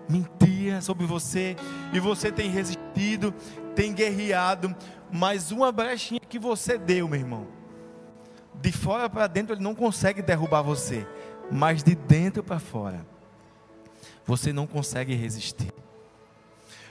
[0.07, 1.55] mentira sobre você,
[1.91, 3.33] e você tem resistido,
[3.75, 4.75] tem guerreado,
[5.11, 7.47] mas uma brechinha que você deu, meu irmão,
[8.61, 11.07] de fora para dentro ele não consegue derrubar você,
[11.51, 13.05] mas de dentro para fora,
[14.25, 15.71] você não consegue resistir.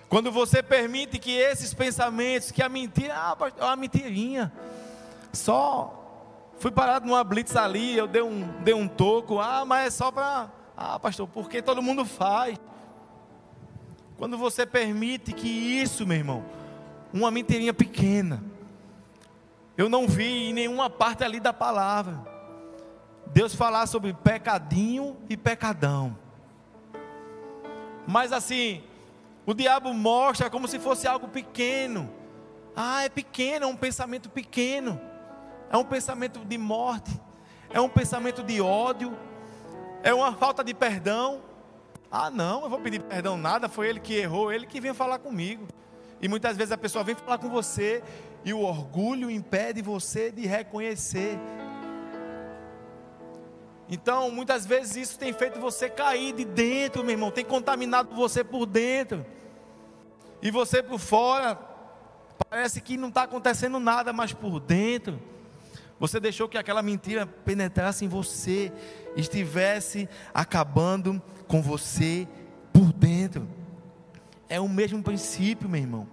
[0.08, 4.50] Quando você permite que esses pensamentos, que a mentira, ah, é uma mentirinha,
[5.32, 5.94] só
[6.58, 10.10] fui parado numa blitz ali, eu dei um, dei um toco, ah, mas é só
[10.10, 12.58] para ah, pastor, porque todo mundo faz.
[14.16, 16.44] Quando você permite que isso, meu irmão,
[17.12, 18.42] uma mentirinha pequena,
[19.76, 22.18] eu não vi em nenhuma parte ali da palavra,
[23.26, 26.16] Deus falar sobre pecadinho e pecadão.
[28.06, 28.82] Mas assim,
[29.48, 32.12] o diabo mostra como se fosse algo pequeno.
[32.76, 35.00] Ah, é pequeno, é um pensamento pequeno.
[35.70, 37.18] É um pensamento de morte,
[37.70, 39.16] é um pensamento de ódio,
[40.02, 41.40] é uma falta de perdão.
[42.10, 45.18] Ah, não, eu vou pedir perdão nada, foi ele que errou, ele que vem falar
[45.18, 45.66] comigo.
[46.20, 48.02] E muitas vezes a pessoa vem falar com você
[48.44, 51.38] e o orgulho impede você de reconhecer.
[53.88, 58.44] Então, muitas vezes isso tem feito você cair de dentro, meu irmão, tem contaminado você
[58.44, 59.24] por dentro.
[60.40, 61.58] E você por fora,
[62.48, 65.20] parece que não está acontecendo nada, mas por dentro
[65.98, 68.72] você deixou que aquela mentira penetrasse em você,
[69.16, 72.28] estivesse acabando com você
[72.72, 73.48] por dentro.
[74.48, 76.06] É o mesmo princípio, meu irmão.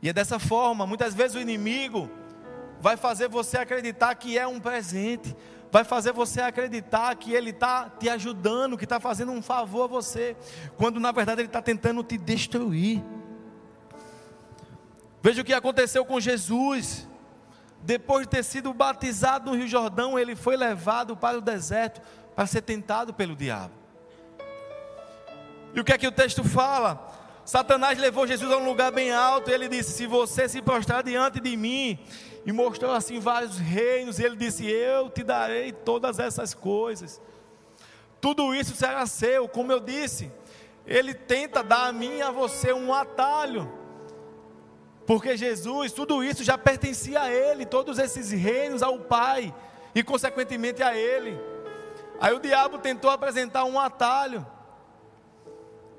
[0.00, 2.08] E é dessa forma, muitas vezes o inimigo
[2.80, 5.36] vai fazer você acreditar que é um presente,
[5.70, 9.86] vai fazer você acreditar que ele está te ajudando, que está fazendo um favor a
[9.86, 10.36] você,
[10.76, 13.02] quando na verdade ele está tentando te destruir.
[15.22, 17.06] Veja o que aconteceu com Jesus.
[17.80, 22.00] Depois de ter sido batizado no Rio Jordão, ele foi levado para o deserto
[22.34, 23.72] para ser tentado pelo diabo.
[25.74, 27.14] E o que é que o texto fala?
[27.44, 31.02] Satanás levou Jesus a um lugar bem alto e ele disse: Se você se prostrar
[31.02, 31.98] diante de mim,
[32.46, 37.20] e mostrou assim vários reinos, e ele disse: Eu te darei todas essas coisas,
[38.20, 39.48] tudo isso será seu.
[39.48, 40.30] Como eu disse,
[40.86, 43.78] ele tenta dar a mim e a você um atalho
[45.08, 49.54] porque Jesus, tudo isso já pertencia a Ele, todos esses reinos ao Pai
[49.94, 51.40] e consequentemente a Ele.
[52.20, 54.46] Aí o diabo tentou apresentar um atalho.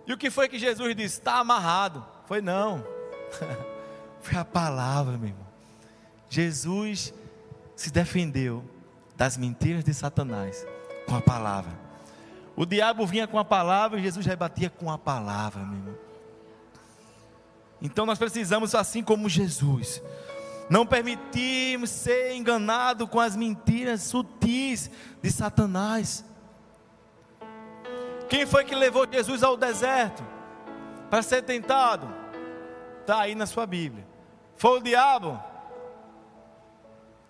[0.06, 1.18] E o que foi que Jesus disse?
[1.18, 2.06] Está amarrado.
[2.26, 2.86] Foi não.
[4.22, 5.49] foi a palavra, meu irmão.
[6.30, 7.14] Jesus
[7.76, 8.64] se defendeu
[9.16, 10.66] das mentiras de Satanás
[11.06, 11.72] com a palavra.
[12.56, 15.98] O diabo vinha com a palavra e Jesus rebatia com a palavra, meu irmão.
[17.82, 20.02] Então nós precisamos, assim como Jesus,
[20.70, 26.26] não permitirmos ser enganado com as mentiras sutis de Satanás.
[28.30, 30.24] Quem foi que levou Jesus ao deserto
[31.10, 32.20] para ser tentado?
[33.10, 34.08] está aí na sua Bíblia.
[34.56, 35.42] Foi o diabo?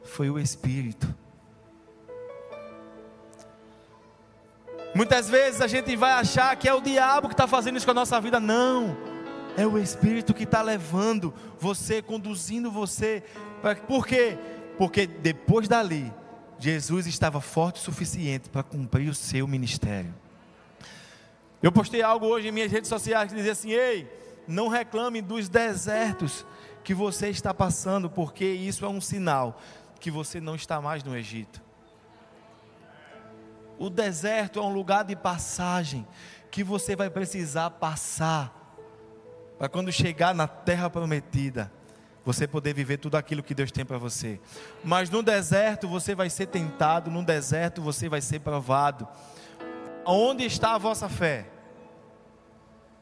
[0.03, 1.13] Foi o Espírito.
[4.93, 7.91] Muitas vezes a gente vai achar que é o diabo que está fazendo isso com
[7.91, 8.39] a nossa vida.
[8.39, 8.97] Não,
[9.55, 13.23] é o Espírito que está levando você, conduzindo você.
[13.87, 14.37] Por quê?
[14.77, 16.11] Porque depois dali,
[16.57, 20.13] Jesus estava forte o suficiente para cumprir o seu ministério.
[21.61, 24.09] Eu postei algo hoje em minhas redes sociais que dizia assim: Ei,
[24.47, 26.45] não reclame dos desertos
[26.83, 29.61] que você está passando, porque isso é um sinal
[29.99, 31.61] que você não está mais no Egito.
[33.77, 36.07] O deserto é um lugar de passagem
[36.51, 38.55] que você vai precisar passar
[39.57, 41.71] para quando chegar na terra prometida,
[42.25, 44.39] você poder viver tudo aquilo que Deus tem para você.
[44.83, 49.07] Mas no deserto você vai ser tentado, no deserto você vai ser provado.
[50.05, 51.49] Onde está a vossa fé?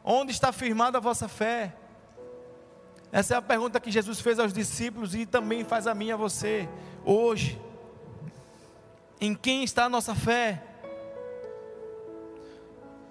[0.03, 1.75] Onde está firmada a vossa fé?
[3.11, 6.11] Essa é a pergunta que Jesus fez aos discípulos e também faz a mim e
[6.11, 6.67] a você
[7.05, 7.59] hoje.
[9.19, 10.63] Em quem está a nossa fé?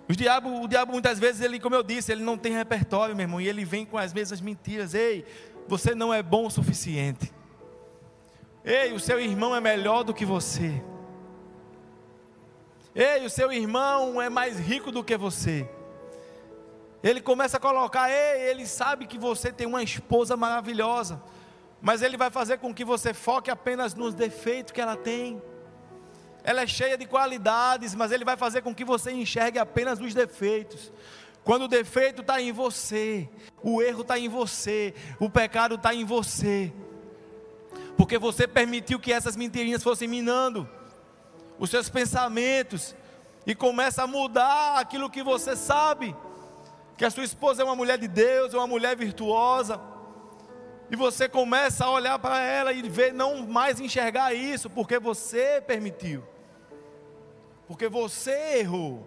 [0.09, 3.25] O diabo, o diabo muitas vezes, ele, como eu disse, ele não tem repertório, meu
[3.25, 4.95] irmão, e ele vem com as mesmas mentiras.
[4.95, 5.25] Ei,
[5.67, 7.33] você não é bom o suficiente.
[8.65, 10.83] Ei, o seu irmão é melhor do que você.
[12.95, 15.69] Ei, o seu irmão é mais rico do que você.
[17.03, 21.23] Ele começa a colocar, ei, ele sabe que você tem uma esposa maravilhosa,
[21.81, 25.41] mas ele vai fazer com que você foque apenas nos defeitos que ela tem.
[26.47, 30.15] Ela é cheia de qualidades, mas Ele vai fazer com que você enxergue apenas os
[30.15, 30.93] defeitos.
[31.43, 33.29] Quando o defeito está em você,
[33.61, 36.73] o erro está em você, o pecado está em você,
[37.97, 40.69] porque você permitiu que essas mentirinhas fossem minando
[41.59, 42.95] os seus pensamentos
[43.45, 46.15] e começa a mudar aquilo que você sabe,
[46.97, 49.81] que a sua esposa é uma mulher de Deus, é uma mulher virtuosa,
[50.91, 55.61] e você começa a olhar para ela e ver, não mais enxergar isso, porque você
[55.61, 56.23] permitiu
[57.67, 59.07] porque você errou.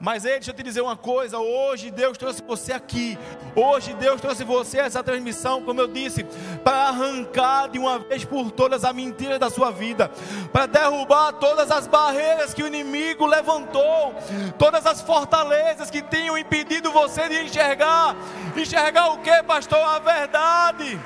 [0.00, 3.18] Mas ei, deixa eu te dizer uma coisa: hoje Deus trouxe você aqui,
[3.54, 6.24] hoje Deus trouxe você a essa transmissão, como eu disse,
[6.64, 10.10] para arrancar de uma vez por todas a mentira da sua vida,
[10.50, 14.14] para derrubar todas as barreiras que o inimigo levantou,
[14.58, 18.16] todas as fortalezas que tinham impedido você de enxergar.
[18.56, 19.78] Enxergar o que, pastor?
[19.78, 20.98] A verdade.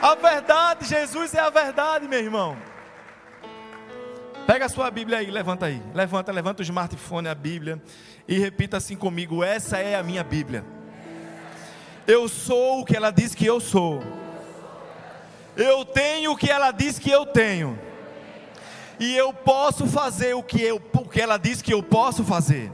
[0.00, 2.56] A verdade, Jesus é a verdade, meu irmão.
[4.48, 5.82] Pega a sua Bíblia aí, levanta aí.
[5.92, 7.82] Levanta, levanta o smartphone, a Bíblia.
[8.28, 10.62] E repita assim comigo: Essa é a minha Bíblia.
[12.06, 14.02] Eu sou o que ela diz que eu sou.
[15.56, 17.78] Eu tenho o que ela diz que eu tenho.
[19.00, 22.70] E eu posso fazer o que, eu, o que ela diz que eu posso fazer.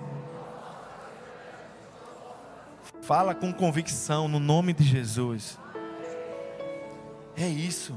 [3.00, 5.59] Fala com convicção no nome de Jesus.
[7.36, 7.94] É isso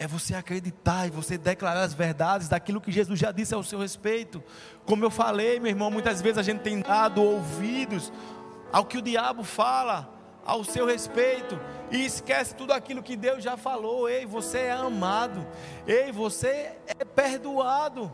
[0.00, 3.78] é você acreditar e você declarar as verdades daquilo que Jesus já disse ao seu
[3.78, 4.42] respeito.
[4.86, 8.10] Como eu falei, meu irmão, muitas vezes a gente tem dado ouvidos
[8.72, 10.08] ao que o diabo fala
[10.42, 14.08] ao seu respeito e esquece tudo aquilo que Deus já falou.
[14.08, 15.46] Ei, você é amado.
[15.86, 18.10] Ei, você é perdoado.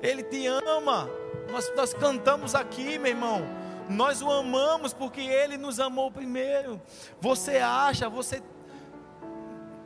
[0.00, 1.06] Ele te ama.
[1.50, 3.42] Nós, nós cantamos aqui, meu irmão.
[3.90, 6.80] Nós o amamos porque ele nos amou primeiro.
[7.20, 8.42] Você acha, você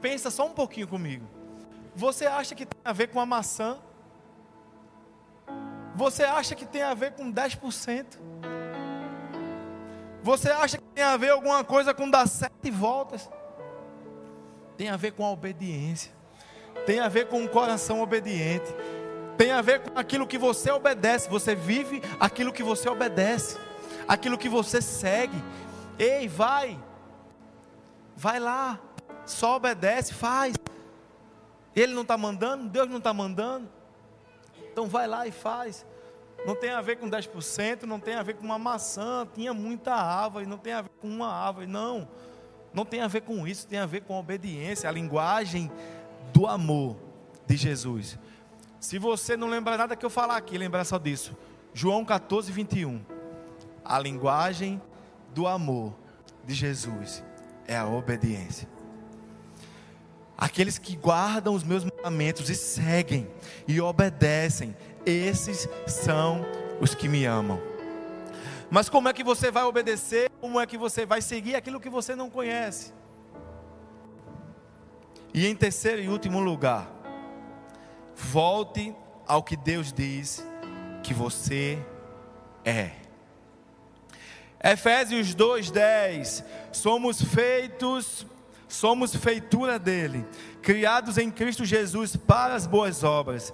[0.05, 1.26] pensa só um pouquinho comigo.
[1.96, 3.78] Você acha que tem a ver com a maçã?
[5.94, 8.18] Você acha que tem a ver com 10%?
[10.22, 13.30] Você acha que tem a ver alguma coisa com dar sete voltas?
[14.76, 16.12] Tem a ver com a obediência.
[16.84, 18.74] Tem a ver com um coração obediente.
[19.38, 21.30] Tem a ver com aquilo que você obedece.
[21.30, 23.59] Você vive aquilo que você obedece.
[24.07, 25.42] Aquilo que você segue.
[25.98, 26.78] Ei, vai.
[28.14, 28.78] Vai lá
[29.27, 30.55] só obedece, faz.
[31.75, 33.68] Ele não está mandando, Deus não está mandando.
[34.70, 35.85] Então vai lá e faz.
[36.47, 39.95] Não tem a ver com 10%, não tem a ver com uma maçã, tinha muita
[39.95, 42.07] árvore, não tem a ver com uma árvore, não.
[42.72, 45.70] Não tem a ver com isso, tem a ver com a obediência, a linguagem
[46.33, 46.97] do amor
[47.47, 48.18] de Jesus.
[48.81, 51.37] Se você não lembrar nada que eu falar aqui, lembrar só disso.
[51.72, 53.03] João 14, 21.
[53.85, 54.83] A linguagem
[55.33, 55.95] do amor
[56.45, 57.25] de Jesus
[57.66, 58.74] é a obediência.
[60.37, 63.28] Aqueles que guardam os meus mandamentos e seguem
[63.68, 64.76] e obedecem,
[65.07, 66.45] esses são
[66.80, 67.61] os que me amam.
[68.70, 70.30] Mas como é que você vai obedecer?
[70.41, 72.93] Como é que você vai seguir aquilo que você não conhece?
[75.32, 76.91] E em terceiro e último lugar,
[78.16, 78.95] volte
[79.26, 80.45] ao que Deus diz
[81.03, 81.78] que você
[82.64, 82.91] é.
[84.62, 86.45] Efésios 2:10.
[86.72, 88.26] Somos feitos,
[88.75, 90.27] somos feitura dele,
[90.61, 93.53] criados em Cristo Jesus para as boas obras,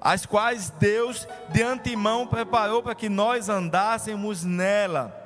[0.00, 5.18] as quais Deus de antemão preparou para que nós andássemos nela.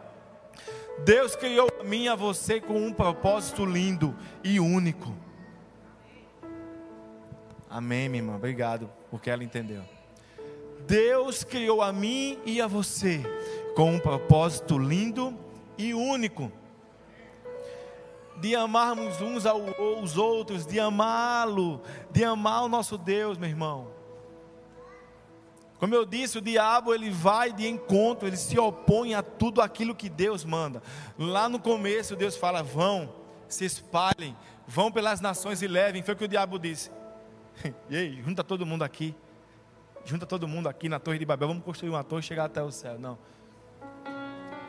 [1.04, 5.14] Deus criou a mim e a você com um propósito lindo e único.
[7.70, 8.36] Amém, minha irmã.
[8.36, 9.82] Obrigado porque ela entendeu.
[10.86, 13.22] Deus criou a mim e a você
[13.74, 15.36] com um propósito lindo
[15.76, 16.50] e único
[18.38, 21.80] de amarmos uns aos outros, de amá-lo,
[22.10, 23.96] de amar o nosso Deus, meu irmão.
[25.78, 29.94] Como eu disse, o diabo ele vai de encontro, ele se opõe a tudo aquilo
[29.94, 30.82] que Deus manda.
[31.18, 33.12] Lá no começo, Deus fala: vão,
[33.46, 34.34] se espalhem,
[34.66, 36.02] vão pelas nações e levem.
[36.02, 36.90] Foi o que o diabo disse.
[37.88, 39.14] E aí, junta todo mundo aqui.
[40.04, 41.48] Junta todo mundo aqui na Torre de Babel.
[41.48, 42.98] Vamos construir uma torre e chegar até o céu.
[42.98, 43.18] Não.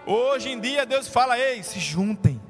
[0.05, 2.41] Hoje em dia, Deus fala: ei, se juntem.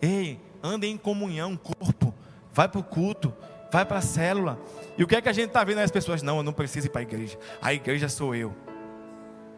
[0.00, 2.14] Ei, andem em comunhão, corpo.
[2.52, 3.34] Vai para o culto,
[3.70, 4.58] vai para a célula
[4.98, 6.22] e o que é que a gente está vendo as pessoas?
[6.22, 7.38] Não, eu não preciso ir para a igreja.
[7.60, 8.54] A igreja sou eu.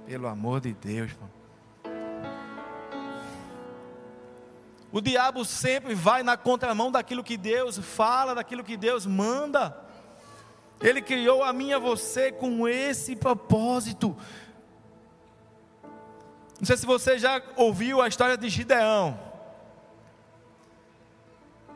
[0.05, 1.39] Pelo amor de Deus, mano.
[4.91, 9.77] O diabo sempre vai na contramão daquilo que Deus fala, daquilo que Deus manda.
[10.81, 14.17] Ele criou a mim e a você com esse propósito.
[16.59, 19.28] Não sei se você já ouviu a história de Gideão.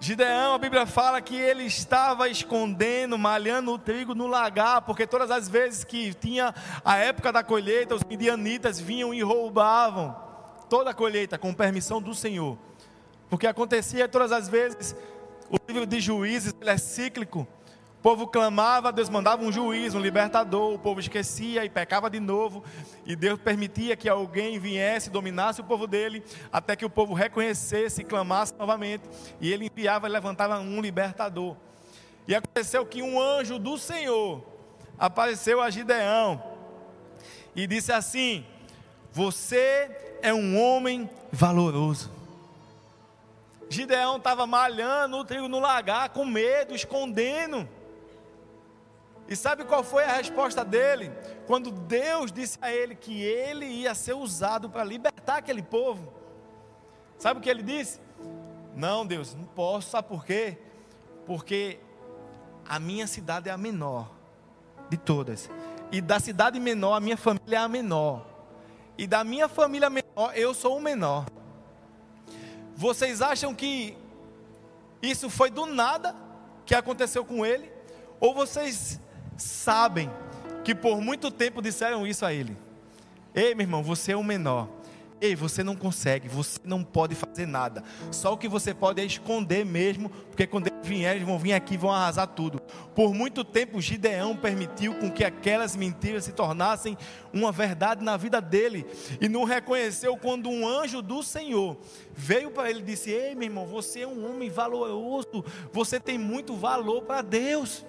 [0.02, 5.30] Gideão, a Bíblia fala que ele estava escondendo, malhando o trigo no lagar, porque todas
[5.30, 6.52] as vezes que tinha
[6.84, 10.16] a época da colheita, os midianitas vinham e roubavam
[10.68, 12.58] toda a colheita com permissão do Senhor.
[13.30, 14.96] Porque acontecia todas as vezes,
[15.48, 17.46] o livro de juízes é cíclico,
[18.02, 22.18] o povo clamava, Deus mandava um juiz, um libertador, o povo esquecia e pecava de
[22.18, 22.64] novo,
[23.06, 26.20] e Deus permitia que alguém viesse, dominasse o povo dele,
[26.52, 29.08] até que o povo reconhecesse e clamasse novamente,
[29.40, 31.54] e ele enviava e levantava um libertador.
[32.26, 34.42] E aconteceu que um anjo do Senhor
[34.98, 36.42] apareceu a Gideão
[37.54, 38.44] e disse assim:
[39.12, 42.10] Você é um homem valoroso.
[43.70, 47.68] Gideão estava malhando o trigo no lagar, com medo, escondendo.
[49.28, 51.10] E sabe qual foi a resposta dele?
[51.46, 56.12] Quando Deus disse a ele que ele ia ser usado para libertar aquele povo.
[57.18, 58.00] Sabe o que ele disse?
[58.74, 59.90] Não, Deus, não posso.
[59.90, 60.58] Sabe por quê?
[61.24, 61.78] Porque
[62.68, 64.10] a minha cidade é a menor
[64.88, 65.48] de todas.
[65.90, 68.26] E da cidade menor, a minha família é a menor.
[68.96, 71.26] E da minha família menor, eu sou o menor.
[72.74, 73.96] Vocês acham que
[75.00, 76.14] isso foi do nada
[76.64, 77.70] que aconteceu com ele?
[78.20, 79.00] Ou vocês
[79.42, 80.10] sabem
[80.64, 82.56] que por muito tempo disseram isso a ele.
[83.34, 84.68] Ei, meu irmão, você é o menor.
[85.20, 87.84] Ei, você não consegue, você não pode fazer nada.
[88.10, 91.52] Só o que você pode é esconder mesmo, porque quando eles vierem, eles vão vir
[91.52, 92.60] aqui e vão arrasar tudo.
[92.92, 96.98] Por muito tempo, Gideão permitiu com que aquelas mentiras se tornassem
[97.32, 98.84] uma verdade na vida dele.
[99.20, 101.76] E não reconheceu quando um anjo do Senhor
[102.12, 106.18] veio para ele e disse: Ei, meu irmão, você é um homem valoroso, você tem
[106.18, 107.84] muito valor para Deus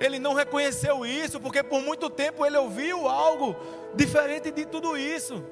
[0.00, 3.54] ele não reconheceu isso, porque por muito tempo ele ouviu algo
[3.94, 5.44] diferente de tudo isso.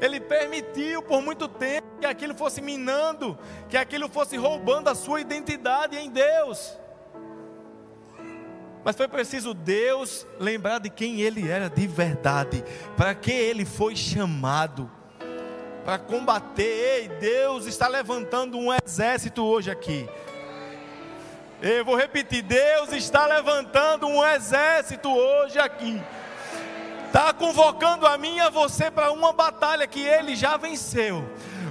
[0.00, 3.36] Ele permitiu por muito tempo que aquilo fosse minando,
[3.68, 6.78] que aquilo fosse roubando a sua identidade em Deus.
[8.84, 12.64] Mas foi preciso Deus lembrar de quem ele era de verdade,
[12.96, 14.90] para que ele foi chamado
[15.84, 16.62] para combater.
[16.62, 20.08] Ei, Deus está levantando um exército hoje aqui.
[21.62, 26.02] Eu vou repetir: Deus está levantando um exército hoje aqui.
[27.06, 31.24] Está convocando a mim e a você para uma batalha que ele já venceu.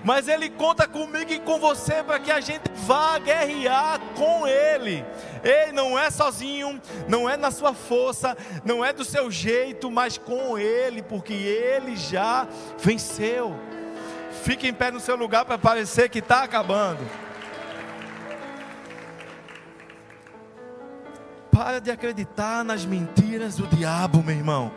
[0.03, 5.05] Mas ele conta comigo e com você para que a gente vá guerrear com ele.
[5.43, 10.17] Ei, não é sozinho, não é na sua força, não é do seu jeito, mas
[10.17, 12.47] com ele, porque ele já
[12.79, 13.59] venceu.
[14.43, 17.05] Fique em pé no seu lugar para parecer que está acabando.
[21.63, 24.71] Para de acreditar nas mentiras do diabo, meu irmão.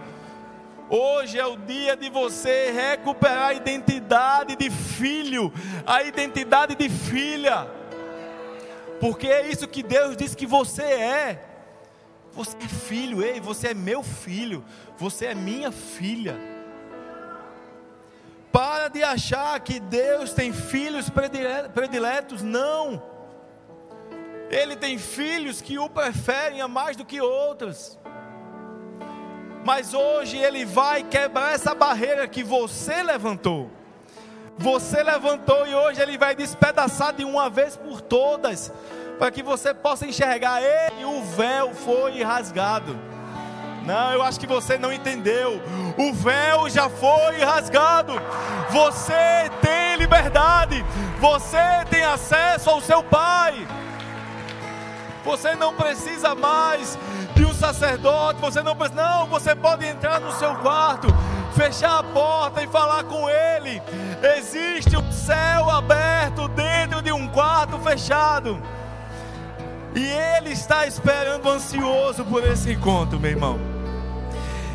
[0.91, 5.51] Hoje é o dia de você recuperar a identidade de filho,
[5.87, 7.66] a identidade de filha.
[9.01, 11.43] Porque é isso que Deus diz que você é.
[12.35, 14.62] Você é filho, ei, você é meu filho,
[14.99, 16.39] você é minha filha.
[18.53, 23.14] Para de achar que Deus tem filhos prediletos, não.
[24.55, 27.99] Ele tem filhos que o preferem a mais do que outros.
[29.65, 33.69] Mas hoje ele vai quebrar essa barreira que você levantou.
[34.57, 38.73] Você levantou e hoje Ele vai despedaçar de uma vez por todas,
[39.19, 41.05] para que você possa enxergar Ele.
[41.05, 42.97] O véu foi rasgado.
[43.85, 45.61] Não, eu acho que você não entendeu.
[45.99, 48.13] O véu já foi rasgado.
[48.71, 50.85] Você tem liberdade.
[51.21, 53.67] Você tem acesso ao seu Pai.
[55.25, 56.99] Você não precisa mais
[57.35, 58.41] de um sacerdote.
[58.41, 59.03] Você não precisa.
[59.03, 61.09] Não, você pode entrar no seu quarto,
[61.55, 63.83] fechar a porta e falar com Ele.
[64.37, 68.61] Existe um céu aberto dentro de um quarto fechado.
[69.95, 73.74] E Ele está esperando ansioso por esse encontro, meu irmão.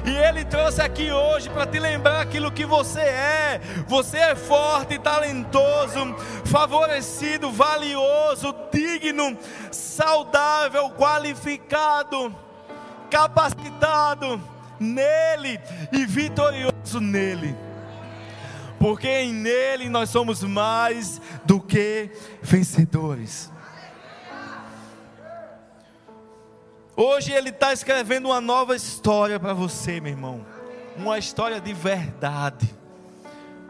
[0.09, 3.61] E Ele trouxe aqui hoje para te lembrar aquilo que você é.
[3.87, 9.37] Você é forte, talentoso, favorecido, valioso, digno,
[9.71, 12.35] saudável, qualificado,
[13.11, 14.41] capacitado
[14.79, 15.59] nele
[15.91, 17.55] e vitorioso nele.
[18.79, 22.09] Porque em nele nós somos mais do que
[22.41, 23.51] vencedores.
[27.01, 30.45] Hoje Ele está escrevendo uma nova história para você, meu irmão.
[30.97, 32.75] Uma história de verdade.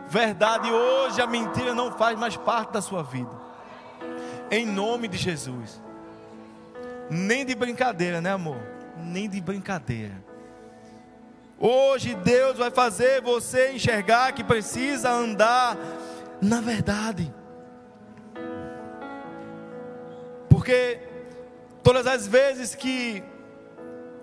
[0.08, 3.30] Verdade, hoje a mentira não faz mais parte da sua vida.
[4.50, 5.80] Em nome de Jesus.
[7.08, 8.58] Nem de brincadeira, né, amor?
[8.98, 10.24] Nem de brincadeira.
[11.60, 15.78] Hoje Deus vai fazer você enxergar que precisa andar
[16.42, 17.32] na verdade.
[20.50, 21.09] Porque
[21.90, 23.24] Todas as vezes que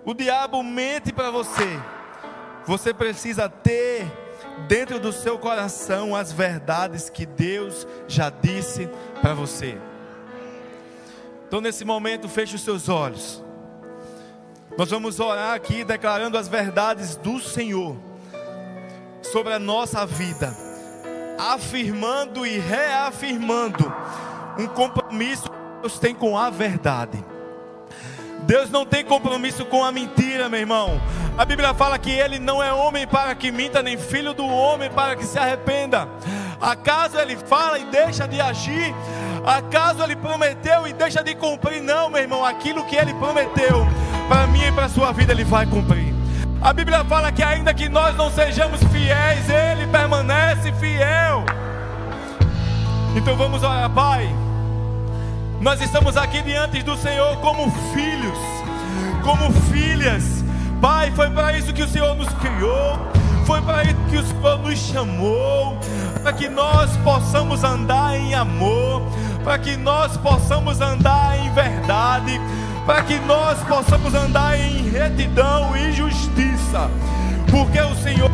[0.05, 1.67] o diabo mente para você,
[2.65, 4.09] você precisa ter
[4.69, 8.89] dentro do seu coração as verdades que Deus já disse
[9.21, 9.77] para você.
[11.45, 13.43] Então, nesse momento, feche os seus olhos.
[14.77, 17.97] Nós vamos orar aqui declarando as verdades do Senhor
[19.21, 20.55] sobre a nossa vida,
[21.37, 23.93] afirmando e reafirmando
[24.57, 27.21] um compromisso que Deus tem com a verdade.
[28.47, 31.01] Deus não tem compromisso com a mentira, meu irmão.
[31.37, 34.89] A Bíblia fala que ele não é homem para que minta, nem filho do homem
[34.89, 36.07] para que se arrependa.
[36.59, 38.95] Acaso ele fala e deixa de agir?
[39.45, 41.83] Acaso ele prometeu e deixa de cumprir?
[41.83, 43.85] Não, meu irmão, aquilo que ele prometeu
[44.29, 46.15] para mim e para a sua vida, ele vai cumprir.
[46.61, 51.43] A Bíblia fala que ainda que nós não sejamos fiéis, ele permanece fiel.
[53.13, 54.46] Então vamos orar, Pai.
[55.59, 58.37] Nós estamos aqui diante do Senhor como filhos,
[59.23, 60.43] como filhas.
[60.79, 62.99] Pai, foi para isso que o Senhor nos criou,
[63.45, 65.79] foi para isso que o Senhor nos chamou,
[66.21, 69.01] para que nós possamos andar em amor,
[69.43, 72.39] para que nós possamos andar em verdade,
[72.85, 76.87] para que nós possamos andar em retidão e justiça,
[77.49, 78.29] porque o Senhor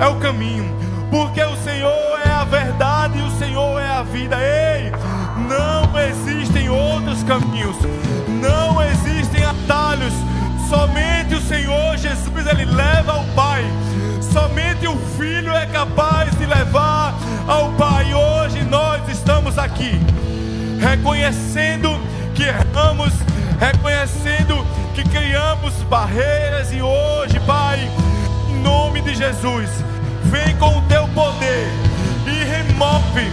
[0.00, 0.74] é o caminho,
[1.08, 4.36] porque o Senhor é a verdade e o Senhor é a vida.
[4.40, 4.90] Ei,
[5.48, 5.84] não
[6.64, 7.76] existem outros caminhos,
[8.40, 10.12] não existem atalhos.
[10.68, 13.64] Somente o Senhor Jesus ele leva ao Pai.
[14.32, 17.14] Somente o Filho é capaz de levar
[17.46, 18.14] ao Pai.
[18.14, 20.00] Hoje nós estamos aqui
[20.80, 21.90] reconhecendo
[22.34, 23.12] que erramos,
[23.60, 27.78] reconhecendo que criamos barreiras e hoje, Pai,
[28.48, 29.70] em nome de Jesus,
[30.24, 31.68] vem com o teu poder
[32.26, 33.30] e remove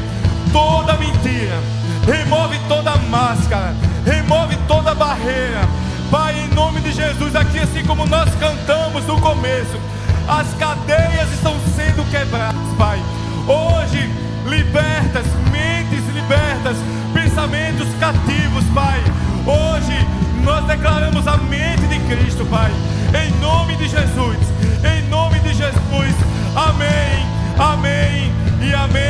[0.51, 3.75] toda mentira remove toda máscara,
[4.05, 5.61] remove toda barreira.
[6.09, 9.79] Pai, em nome de Jesus, aqui assim como nós cantamos no começo,
[10.27, 12.99] as cadeias estão sendo quebradas, Pai.
[13.47, 14.09] Hoje,
[14.45, 16.77] libertas, mentes libertas,
[17.13, 18.99] pensamentos cativos, Pai.
[19.45, 20.07] Hoje,
[20.43, 22.71] nós declaramos a mente de Cristo, Pai.
[23.23, 24.37] Em nome de Jesus,
[24.83, 26.15] em nome de Jesus.
[26.55, 27.25] Amém,
[27.57, 28.31] amém
[28.61, 29.01] e amém.